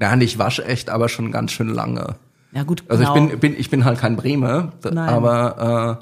[0.00, 2.16] Na, nicht waschecht, aber schon ganz schön lange.
[2.52, 3.14] Ja, gut, Also genau.
[3.14, 4.96] ich bin, bin, ich bin halt kein Bremer, Nein.
[5.08, 6.00] aber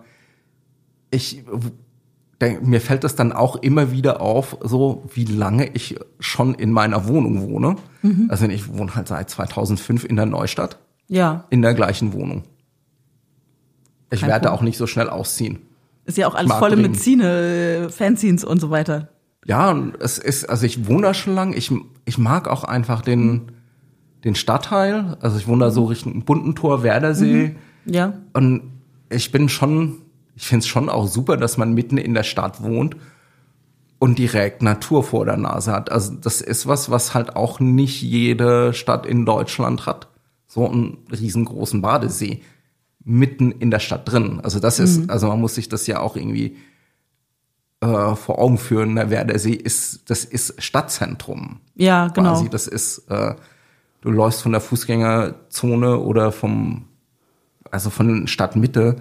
[1.10, 1.44] äh, ich
[2.62, 7.06] mir fällt das dann auch immer wieder auf, so wie lange ich schon in meiner
[7.06, 7.76] Wohnung wohne.
[8.02, 8.26] Mhm.
[8.30, 10.78] Also ich wohne halt seit 2005 in der Neustadt,
[11.08, 12.44] Ja, in der gleichen Wohnung.
[14.10, 14.58] Ich Kein werde Problem.
[14.58, 15.58] auch nicht so schnell ausziehen.
[16.04, 19.08] ist ja auch alles volle mit Zine, äh, Fanzines und so weiter.
[19.46, 21.52] Ja, und es ist, also ich wohne da schon lang.
[21.52, 21.72] Ich,
[22.04, 23.52] ich mag auch einfach den,
[24.24, 25.16] den Stadtteil.
[25.20, 27.54] Also ich wohne da so Richtung Buntentor, Werdersee.
[27.86, 28.62] Ja, Und
[29.08, 29.99] ich bin schon,
[30.40, 32.96] ich finde es schon auch super, dass man mitten in der Stadt wohnt
[33.98, 35.92] und direkt Natur vor der Nase hat.
[35.92, 40.08] Also das ist was, was halt auch nicht jede Stadt in Deutschland hat.
[40.46, 42.40] So einen riesengroßen Badesee
[43.04, 44.40] mitten in der Stadt drin.
[44.42, 46.56] Also das ist, also man muss sich das ja auch irgendwie
[47.82, 48.96] äh, vor Augen führen.
[48.96, 52.32] Der Werdersee ist, das ist Stadtzentrum ja, genau.
[52.32, 52.48] quasi.
[52.48, 53.34] Das ist, äh,
[54.00, 56.86] du läufst von der Fußgängerzone oder vom,
[57.70, 58.96] also von Stadtmitte,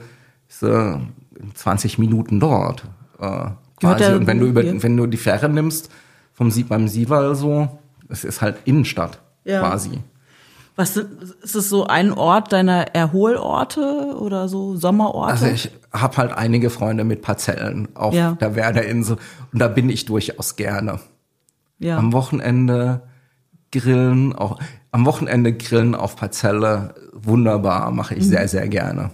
[0.49, 0.97] ist, äh,
[1.39, 2.83] in 20 Minuten dort.
[3.19, 3.47] Äh,
[3.79, 4.13] quasi.
[4.13, 5.89] Und wenn du über, wenn du die Fähre nimmst,
[6.33, 7.67] vom Sie beim Sieval so,
[8.09, 9.59] es ist halt Innenstadt Ja.
[9.61, 9.99] quasi.
[10.75, 15.33] Was ist es so ein Ort deiner Erholorte oder so Sommerorte?
[15.33, 18.33] Also ich habe halt einige Freunde mit Parzellen auf Ja.
[18.39, 19.17] der Werderinsel
[19.51, 20.99] und da bin ich durchaus gerne.
[21.79, 21.97] ja.
[21.97, 23.01] Am Wochenende
[23.71, 24.59] grillen, auch
[24.91, 29.11] am Wochenende grillen auf Parzelle, wunderbar, mache ich sehr, sehr gerne.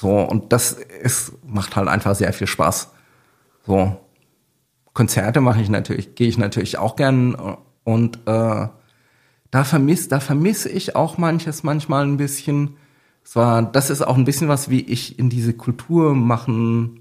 [0.00, 2.92] So, und das ist, macht halt einfach sehr viel Spaß.
[3.66, 3.96] So.
[4.92, 7.36] Konzerte mache ich natürlich, gehe ich natürlich auch gern
[7.82, 8.68] und äh,
[9.50, 12.76] da vermiss, da vermisse ich auch manches manchmal ein bisschen.
[13.24, 17.00] Es war, das ist auch ein bisschen was, wie ich in diese Kultur machen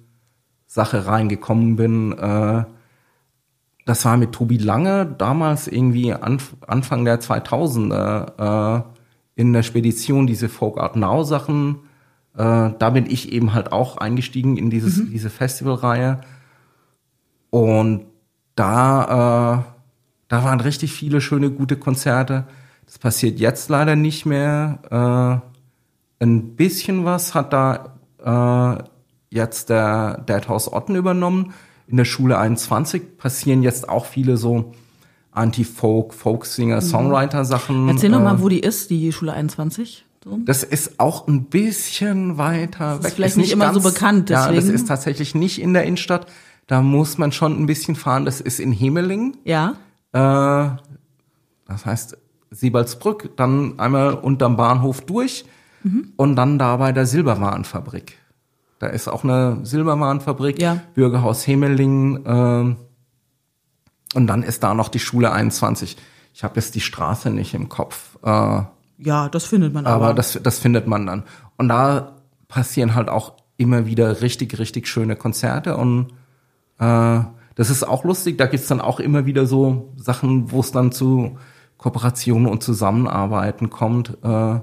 [0.65, 2.17] Sache reingekommen bin.
[2.17, 2.65] Äh,
[3.85, 8.83] das war mit Tobi Lange damals irgendwie Anf Anfang der 2000er äh,
[9.35, 11.86] in der Spedition diese Folk Art Now Sachen.
[12.37, 16.21] Äh, da bin ich eben halt auch eingestiegen in dieses, diese Festivalreihe.
[17.49, 18.05] Und
[18.55, 19.71] da, äh,
[20.27, 22.45] da waren richtig viele schöne, gute Konzerte.
[22.85, 25.41] Das passiert jetzt leider nicht mehr.
[26.19, 28.83] Äh, ein bisschen was hat da äh,
[29.29, 31.53] jetzt der Deadhouse Otten übernommen.
[31.87, 34.73] In der Schule 21 passieren jetzt auch viele so
[35.31, 37.83] Anti-Folk, Folksinger, Songwriter-Sachen.
[37.83, 37.89] Mhm.
[37.89, 40.06] Erzähl noch äh, mal, wo die ist, die Schule 21.
[40.29, 40.39] So.
[40.45, 43.13] das ist auch ein bisschen weiter ist weg.
[43.13, 44.75] vielleicht nicht immer so bekannt, Ja, das deswegen.
[44.75, 46.27] ist tatsächlich nicht in der Innenstadt.
[46.67, 48.25] Da muss man schon ein bisschen fahren.
[48.25, 49.37] Das ist in Hemeling.
[49.45, 49.75] Ja,
[50.13, 50.69] Äh,
[51.67, 52.17] das heißt
[52.51, 55.45] Siebaldsbrück, dann einmal unterm Bahnhof durch
[55.83, 56.13] Mhm.
[56.17, 58.17] und dann da bei der Silberwarenfabrik.
[58.79, 60.81] Da ist auch eine Silberwarenfabrik, Ja.
[60.93, 62.75] Bürgerhaus Hemeling ähm,
[64.13, 65.97] und dann ist da noch die Schule 21.
[66.33, 68.17] Ich habe jetzt die Straße nicht im Kopf.
[68.23, 68.61] Äh,
[68.97, 70.05] ja, das findet man aber.
[70.05, 71.23] aber das, das findet man dann.
[71.57, 72.15] Und da
[72.47, 76.13] passieren halt auch immer wieder richtig, richtig schöne Konzerte und
[76.79, 77.19] äh,
[77.55, 78.37] das ist auch lustig.
[78.37, 81.37] Da gibt's dann auch immer wieder so Sachen, wo es dann zu
[81.77, 84.17] Kooperationen und Zusammenarbeiten kommt.
[84.23, 84.59] Äh,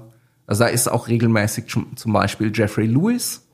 [0.47, 3.47] also da ist auch regelmäßig zum, zum Beispiel Jeffrey Lewis,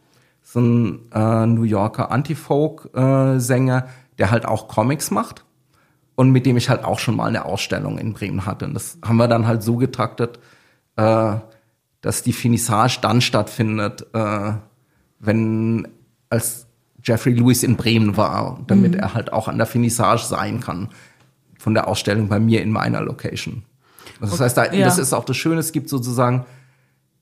[0.43, 3.87] so ein äh, New Yorker Anti-Folk-Sänger,
[4.19, 5.45] der halt auch Comics macht
[6.15, 8.65] und mit dem ich halt auch schon mal eine Ausstellung in Bremen hatte.
[8.65, 10.39] Und das haben wir dann halt so getaktet,
[10.95, 11.35] äh,
[12.01, 14.53] dass die Finissage dann stattfindet, äh,
[15.19, 15.87] wenn
[16.29, 16.67] als
[17.03, 20.89] Jeffrey Lewis in Bremen war, damit er halt auch an der Finissage sein kann
[21.59, 23.63] von der Ausstellung bei mir in meiner Location.
[24.19, 24.85] Also das heißt, da, Ja.
[24.85, 26.45] das ist auch das Schöne, es gibt sozusagen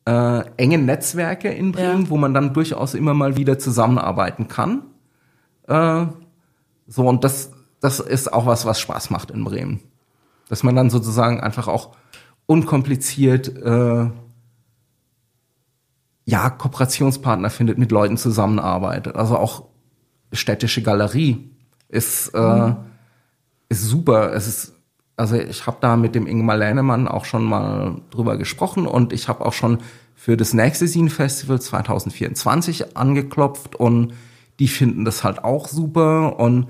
[0.05, 2.09] äh, enge Netzwerke in Bremen, Ja.
[2.09, 4.83] wo man dann durchaus immer mal wieder zusammenarbeiten kann.
[5.67, 6.05] Äh,
[6.87, 9.81] so, und das, das ist auch was, was Spaß macht in Bremen.
[10.47, 11.95] Dass man dann sozusagen einfach auch
[12.49, 14.09] unkompliziert äh,
[16.25, 19.15] ja, Kooperationspartner findet, mit Leuten zusammenarbeitet.
[19.15, 19.65] Also auch
[20.33, 21.51] städtische Galerie
[21.89, 22.73] ist, äh,
[23.69, 24.33] ist super.
[24.33, 24.73] Es ist,
[25.15, 29.27] also ich habe da mit dem Ingmar Lehnemann auch schon mal drüber gesprochen und ich
[29.27, 29.77] habe auch schon
[30.15, 34.13] für das nächste Scene Festival 2024 angeklopft und
[34.57, 36.67] die finden das halt auch super und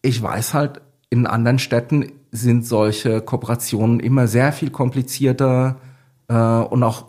[0.00, 5.76] ich weiß halt, in anderen Städten sind solche Kooperationen immer sehr viel komplizierter
[6.28, 7.06] äh, und auch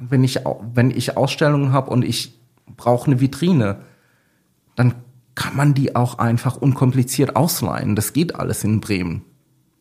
[0.00, 0.40] wenn ich
[0.74, 2.38] wenn ich Ausstellungen habe und ich
[2.76, 3.78] brauche eine Vitrine,
[4.76, 4.94] dann
[5.34, 7.96] kann man die auch einfach unkompliziert ausleihen.
[7.96, 9.22] Das geht alles in Bremen.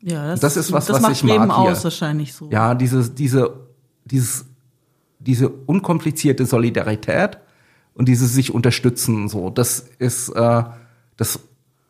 [0.02, 1.72] Ja, das, Das ist was, das was macht ich mag Bremen hier.
[1.72, 2.50] aus wahrscheinlich so.
[2.50, 3.68] Ja, diese, diese,
[4.06, 4.46] dieses,
[5.20, 7.38] diese unkomplizierte Solidarität
[7.94, 10.64] und dieses sich unterstützen, so, das ist, äh,
[11.16, 11.39] das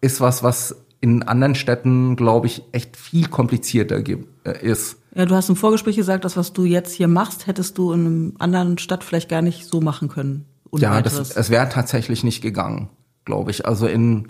[0.02, 4.96] ist was, was in anderen Städten, glaube ich, echt viel komplizierter äh, ist.
[5.14, 8.06] Ja, du hast im Vorgespräch gesagt, das, was du jetzt hier machst, hättest du in
[8.06, 10.46] einem anderen Stadt vielleicht gar nicht so machen können.
[10.72, 11.18] Ja, weiteres.
[11.18, 12.88] das, es wäre tatsächlich nicht gegangen,
[13.26, 13.66] glaube ich.
[13.66, 14.30] Also in,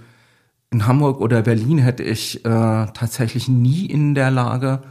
[0.72, 4.82] in Hamburg oder Berlin hätte ich äh, tatsächlich nie in der Lage,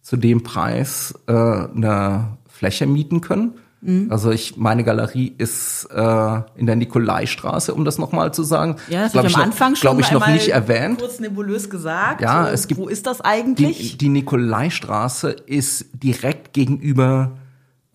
[0.00, 3.54] zu dem Preis äh, eine Fläche mieten können.
[3.84, 4.06] Mhm.
[4.10, 8.76] Also ich, meine Galerie ist äh, in der Nikolaistraße, um das nochmal zu sagen.
[8.88, 11.00] ja, das habe ich am noch- Anfang schon ich noch nicht erwähnt.
[11.00, 12.20] kurz nebulös gesagt.
[12.20, 13.98] Ja, es gibt- Wo ist das Die, eigentlich?
[13.98, 17.32] die Nikolaistraße ist direkt gegenüber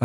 [0.00, 0.04] äh,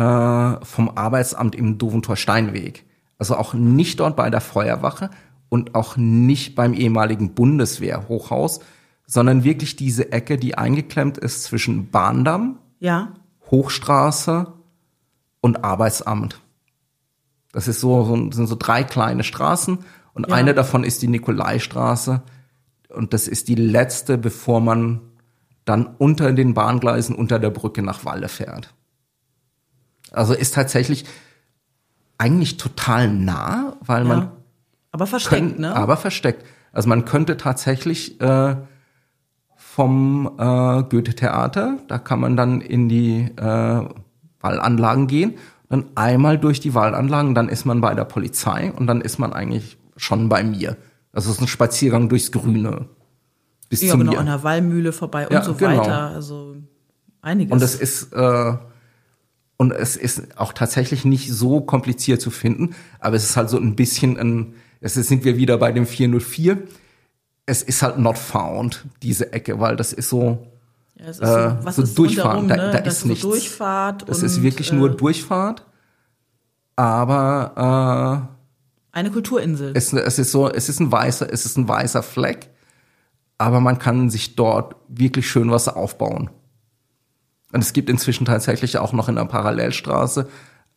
[0.64, 2.84] vom Arbeitsamt im Doventor Steinweg.
[3.18, 5.10] Also auch nicht dort bei der Feuerwache
[5.50, 8.60] und auch nicht beim ehemaligen Bundeswehrhochhaus,
[9.06, 13.12] sondern wirklich diese Ecke, die eingeklemmt ist zwischen Bahndamm, ja.
[13.50, 14.46] Hochstraße
[15.44, 16.40] und Arbeitsamt.
[17.52, 19.78] Das ist so, so sind so drei kleine Straßen
[20.14, 20.34] und Ja.
[20.34, 22.22] eine davon ist die Nikolaistraße
[22.88, 25.00] und das ist die letzte, bevor man
[25.66, 28.72] dann unter den Bahngleisen unter der Brücke nach Walle fährt.
[30.12, 31.04] Also ist tatsächlich
[32.16, 34.32] eigentlich total nah, weil man ja.
[34.92, 35.76] Aber versteckt, könnt- ne?
[35.76, 36.44] Aber versteckt.
[36.72, 38.56] Also man könnte tatsächlich äh,
[39.56, 43.88] vom äh, Goethe-Theater, da kann man dann in die äh,
[44.44, 45.34] Wallanlagen gehen,
[45.68, 49.32] dann einmal durch die Wallanlagen, dann ist man bei der Polizei und dann ist man
[49.32, 50.76] eigentlich schon bei mir.
[51.12, 52.86] Also es ist ein Spaziergang durchs Grüne
[53.68, 54.18] bis ja, zu genau, mir.
[54.18, 55.78] an der Wallmühle vorbei Ja, und so genau.
[55.78, 56.10] weiter.
[56.10, 56.56] Also
[57.22, 57.52] einiges.
[57.52, 58.54] Und es ist äh,
[59.56, 63.58] und es ist auch tatsächlich nicht so kompliziert zu finden, aber es ist halt so
[63.58, 66.58] ein bisschen ein, es ist, sind wir wieder bei dem 404.
[67.46, 70.46] Es ist halt not found, diese Ecke, weil das ist so,
[70.96, 72.82] ja, es ist äh, was so ist Durchfahren, rundherum, da- ne?
[72.84, 73.22] da ist so nichts.
[73.22, 75.64] Durchfahrt das ist wirklich nur äh, Durchfahrt.
[76.76, 78.28] Aber
[78.92, 79.70] eine Kulturinsel.
[79.74, 82.50] äh, es, es ist so, es ist ein weißer, es ist ein weißer Fleck,
[83.38, 86.30] aber man kann sich dort wirklich schön was aufbauen.
[87.52, 90.28] Und es gibt inzwischen tatsächlich auch noch in der Parallelstraße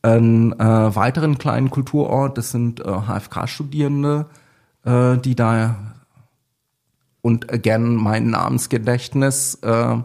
[0.04, 2.38] einen äh, weiteren kleinen Kulturort.
[2.38, 4.28] Das sind äh, HFK-Studierende,
[4.86, 5.76] äh, die da
[7.22, 9.56] und again mein Namensgedächtnis.
[9.56, 9.98] Äh,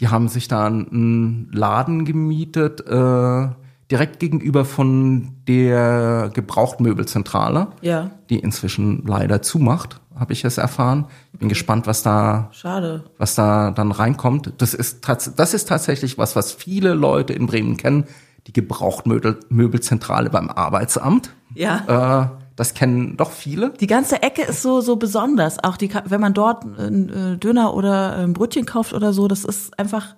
[0.00, 3.48] die haben sich da einen Laden gemietet, äh,
[3.90, 11.06] direkt gegenüber von der Gebrauchtmöbelzentrale, ja, die inzwischen leider zumacht, habe ich es erfahren.
[11.32, 13.04] Bin gespannt, was da schade.
[13.18, 14.52] was da dann reinkommt.
[14.58, 18.04] Das ist, das ist tatsächlich was, was viele Leute in Bremen kennen.
[18.46, 21.34] Die Gebrauchtmöbelzentrale beim Arbeitsamt.
[21.54, 22.30] Ja.
[22.40, 23.70] Äh, das kennen doch viele.
[23.80, 25.62] Die ganze Ecke ist so so besonders.
[25.62, 29.44] Auch die, wenn man dort einen äh, Döner oder ein Brötchen kauft oder so, das
[29.44, 30.16] ist einfach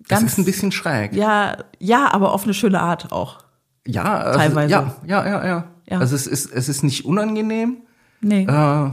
[0.00, 1.12] Das ganz ist ein bisschen schräg.
[1.12, 3.44] ja ja, aber auf eine schöne Art auch.
[3.86, 4.70] Ja, also, Teilweise.
[4.72, 5.64] Ja, ja, ja, ja.
[5.88, 5.98] Ja.
[5.98, 7.78] Also es ist, es ist nicht unangenehm.
[8.20, 8.42] Nee.
[8.44, 8.90] Äh,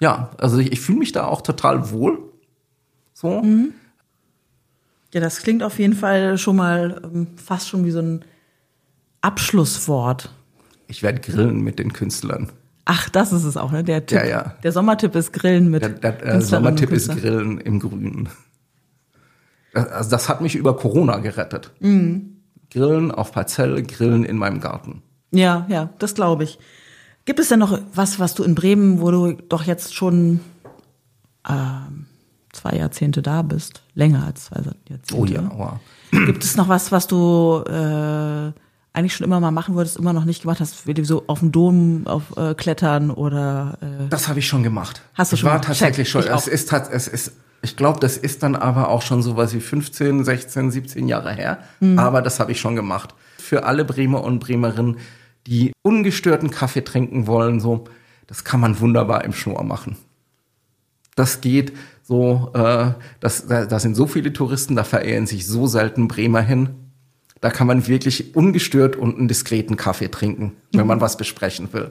[0.00, 2.18] ja, also ich, ich fühle mich da auch total wohl.
[3.14, 3.40] So.
[3.42, 3.72] Mhm.
[5.14, 8.24] Ja, das klingt auf jeden Fall schon mal ähm, fast schon wie so ein
[9.22, 10.30] Abschlusswort.
[10.88, 12.50] Ich werde grillen mit den Künstlern.
[12.84, 13.82] Ach, das ist es auch, ne?
[13.82, 14.18] Der Tipp.
[14.18, 14.54] Ja, ja.
[14.62, 17.08] Der Sommertipp ist Grillen mit Der, der äh, Künstlerinnen und Sommertipp ist.
[17.16, 18.28] Grillen im Grünen.
[19.72, 21.72] Das- Also das hat mich über Corona gerettet.
[21.80, 22.36] Mhm.
[22.70, 25.02] Grillen auf Parzelle, Grillen in meinem Garten.
[25.32, 26.58] Ja, ja, das glaube ich.
[27.24, 30.38] Gibt es denn noch was, was du in Bremen, wo du doch jetzt schon
[31.48, 32.06] ähm,
[32.52, 35.14] zwei Jahrzehnte da bist, länger als zwei Jahrzehnte?
[35.16, 35.72] Oh ja, wow.
[36.26, 38.52] Gibt es noch was, was du äh,
[38.96, 41.52] eigentlich schon immer mal machen wolltest, immer noch nicht gemacht hast, wie so auf dem
[41.52, 45.02] Dom auf äh, klettern oder äh, Das habe ich schon gemacht.
[45.14, 45.68] Hast du ich schon war gemacht?
[45.68, 46.24] tatsächlich Check.
[46.24, 46.32] schon.
[46.32, 49.60] Ich Es ist, es ist, ich glaube, das ist dann aber auch schon sowas wie
[49.60, 51.58] 15, 16, 17 Jahre her.
[51.80, 51.98] Mhm.
[51.98, 53.14] Aber das habe ich schon gemacht.
[53.36, 54.96] Für alle Bremer und Bremerinnen,
[55.46, 57.84] die ungestörten Kaffee trinken wollen, so,
[58.26, 59.98] das kann man wunderbar im Schnur machen.
[61.16, 65.66] Das geht so, äh, das, da, da sind so viele Touristen, da verehren sich so
[65.66, 66.85] selten Bremer hin.
[67.40, 70.86] Da kann man wirklich ungestört und einen diskreten Kaffee trinken, wenn Mhm.
[70.88, 71.90] man was besprechen will.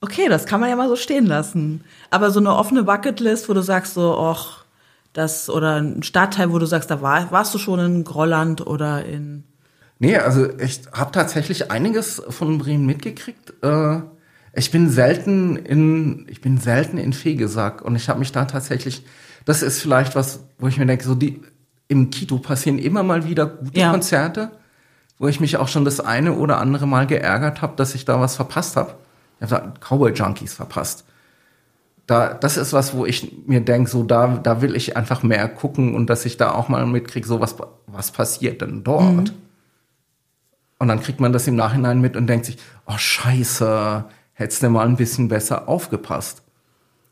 [0.00, 1.82] Okay, das kann man ja mal so stehen lassen.
[2.10, 4.64] Aber so eine offene Bucketlist, wo du sagst so, och,
[5.14, 9.04] das oder ein Stadtteil, wo du sagst, da war, warst du schon in Grolland oder
[9.04, 9.44] in
[9.98, 13.54] Nee, also ich habe tatsächlich einiges von Bremen mitgekriegt.
[13.62, 14.00] Äh,
[14.52, 19.06] ich bin selten in, ich bin selten in Fegesack und ich habe mich da tatsächlich,
[19.46, 21.40] das ist vielleicht was, wo ich mir denke, so die
[21.88, 23.90] im Kito passieren immer mal wieder gute Ja.
[23.90, 24.50] Konzerte,
[25.18, 28.20] wo ich mich auch schon das eine oder andere Mal geärgert habe, dass ich da
[28.20, 28.94] was verpasst habe.
[29.40, 31.04] Ich habe da Cowboy Junkies verpasst.
[32.06, 35.48] Da, das ist was, wo ich mir denke, so da, da will ich einfach mehr
[35.48, 37.56] gucken und dass ich da auch mal mitkriege, so was,
[37.86, 39.32] was passiert denn dort.
[40.78, 44.68] Und dann kriegt man das im Nachhinein mit und denkt sich, oh Scheiße, hättest du
[44.70, 46.42] mal ein bisschen besser aufgepasst.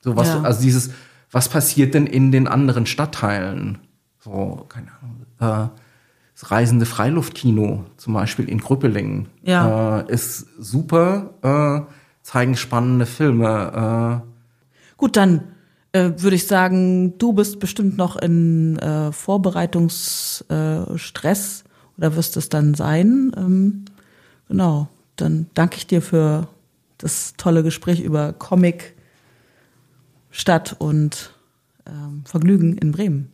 [0.01, 0.43] So was, Ja.
[0.43, 0.91] also dieses,
[1.33, 3.79] was passiert denn in den anderen Stadtteilen?
[4.25, 5.69] So, keine Ahnung, äh,
[6.35, 10.01] das reisende Freiluftkino, zum Beispiel in Krüppelingen, Ja.
[10.01, 14.31] äh, ist super, äh, zeigen spannende Filme, äh,
[14.97, 15.43] Gut, dann
[15.93, 21.65] äh, würde ich sagen, du bist bestimmt noch in äh, Vorbereitungsstress Stress
[21.99, 23.33] oder wirst es dann sein.
[23.37, 23.85] Ähm,
[24.49, 26.49] genau, dann danke ich dir für
[26.99, 28.95] das tolle Gespräch über Comic,
[30.31, 31.35] Stadt und
[31.87, 33.34] ähm, Vergnügen in Bremen.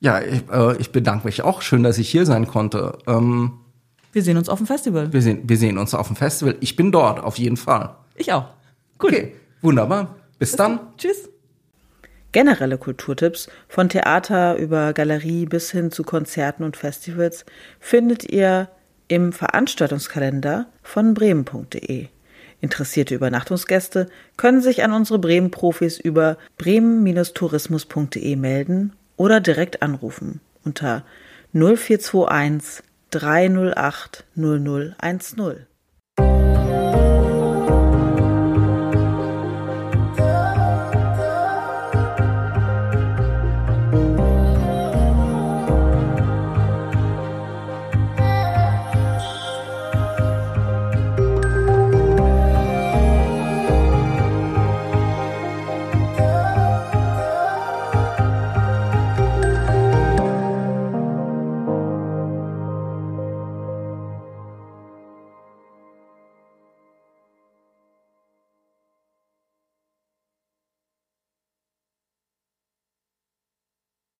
[0.00, 1.62] Ja, ich, äh, ich bedanke mich auch.
[1.62, 2.98] Schön, dass ich hier sein konnte.
[3.06, 3.52] Ähm,
[4.12, 5.12] Wir sehen uns auf dem Festival.
[5.12, 6.56] wir, sehen, wir sehen uns auf dem Festival.
[6.60, 7.96] Ich bin dort, auf jeden Fall.
[8.14, 8.46] Ich auch.
[8.98, 9.12] Gut.
[9.12, 10.16] Okay, wunderbar.
[10.38, 10.80] Bis dann.
[10.98, 11.28] Tschüss.
[12.30, 17.44] Generelle Kulturtipps von Theater über Galerie bis hin zu Konzerten und Festivals
[17.80, 18.68] findet ihr
[19.08, 22.08] im Veranstaltungskalender von bremen.de.
[22.60, 31.04] Interessierte Übernachtungsgäste können sich an unsere Bremen-Profis über bremen-tourismus.de melden oder direkt anrufen unter
[31.52, 35.67] 0421 308 0010.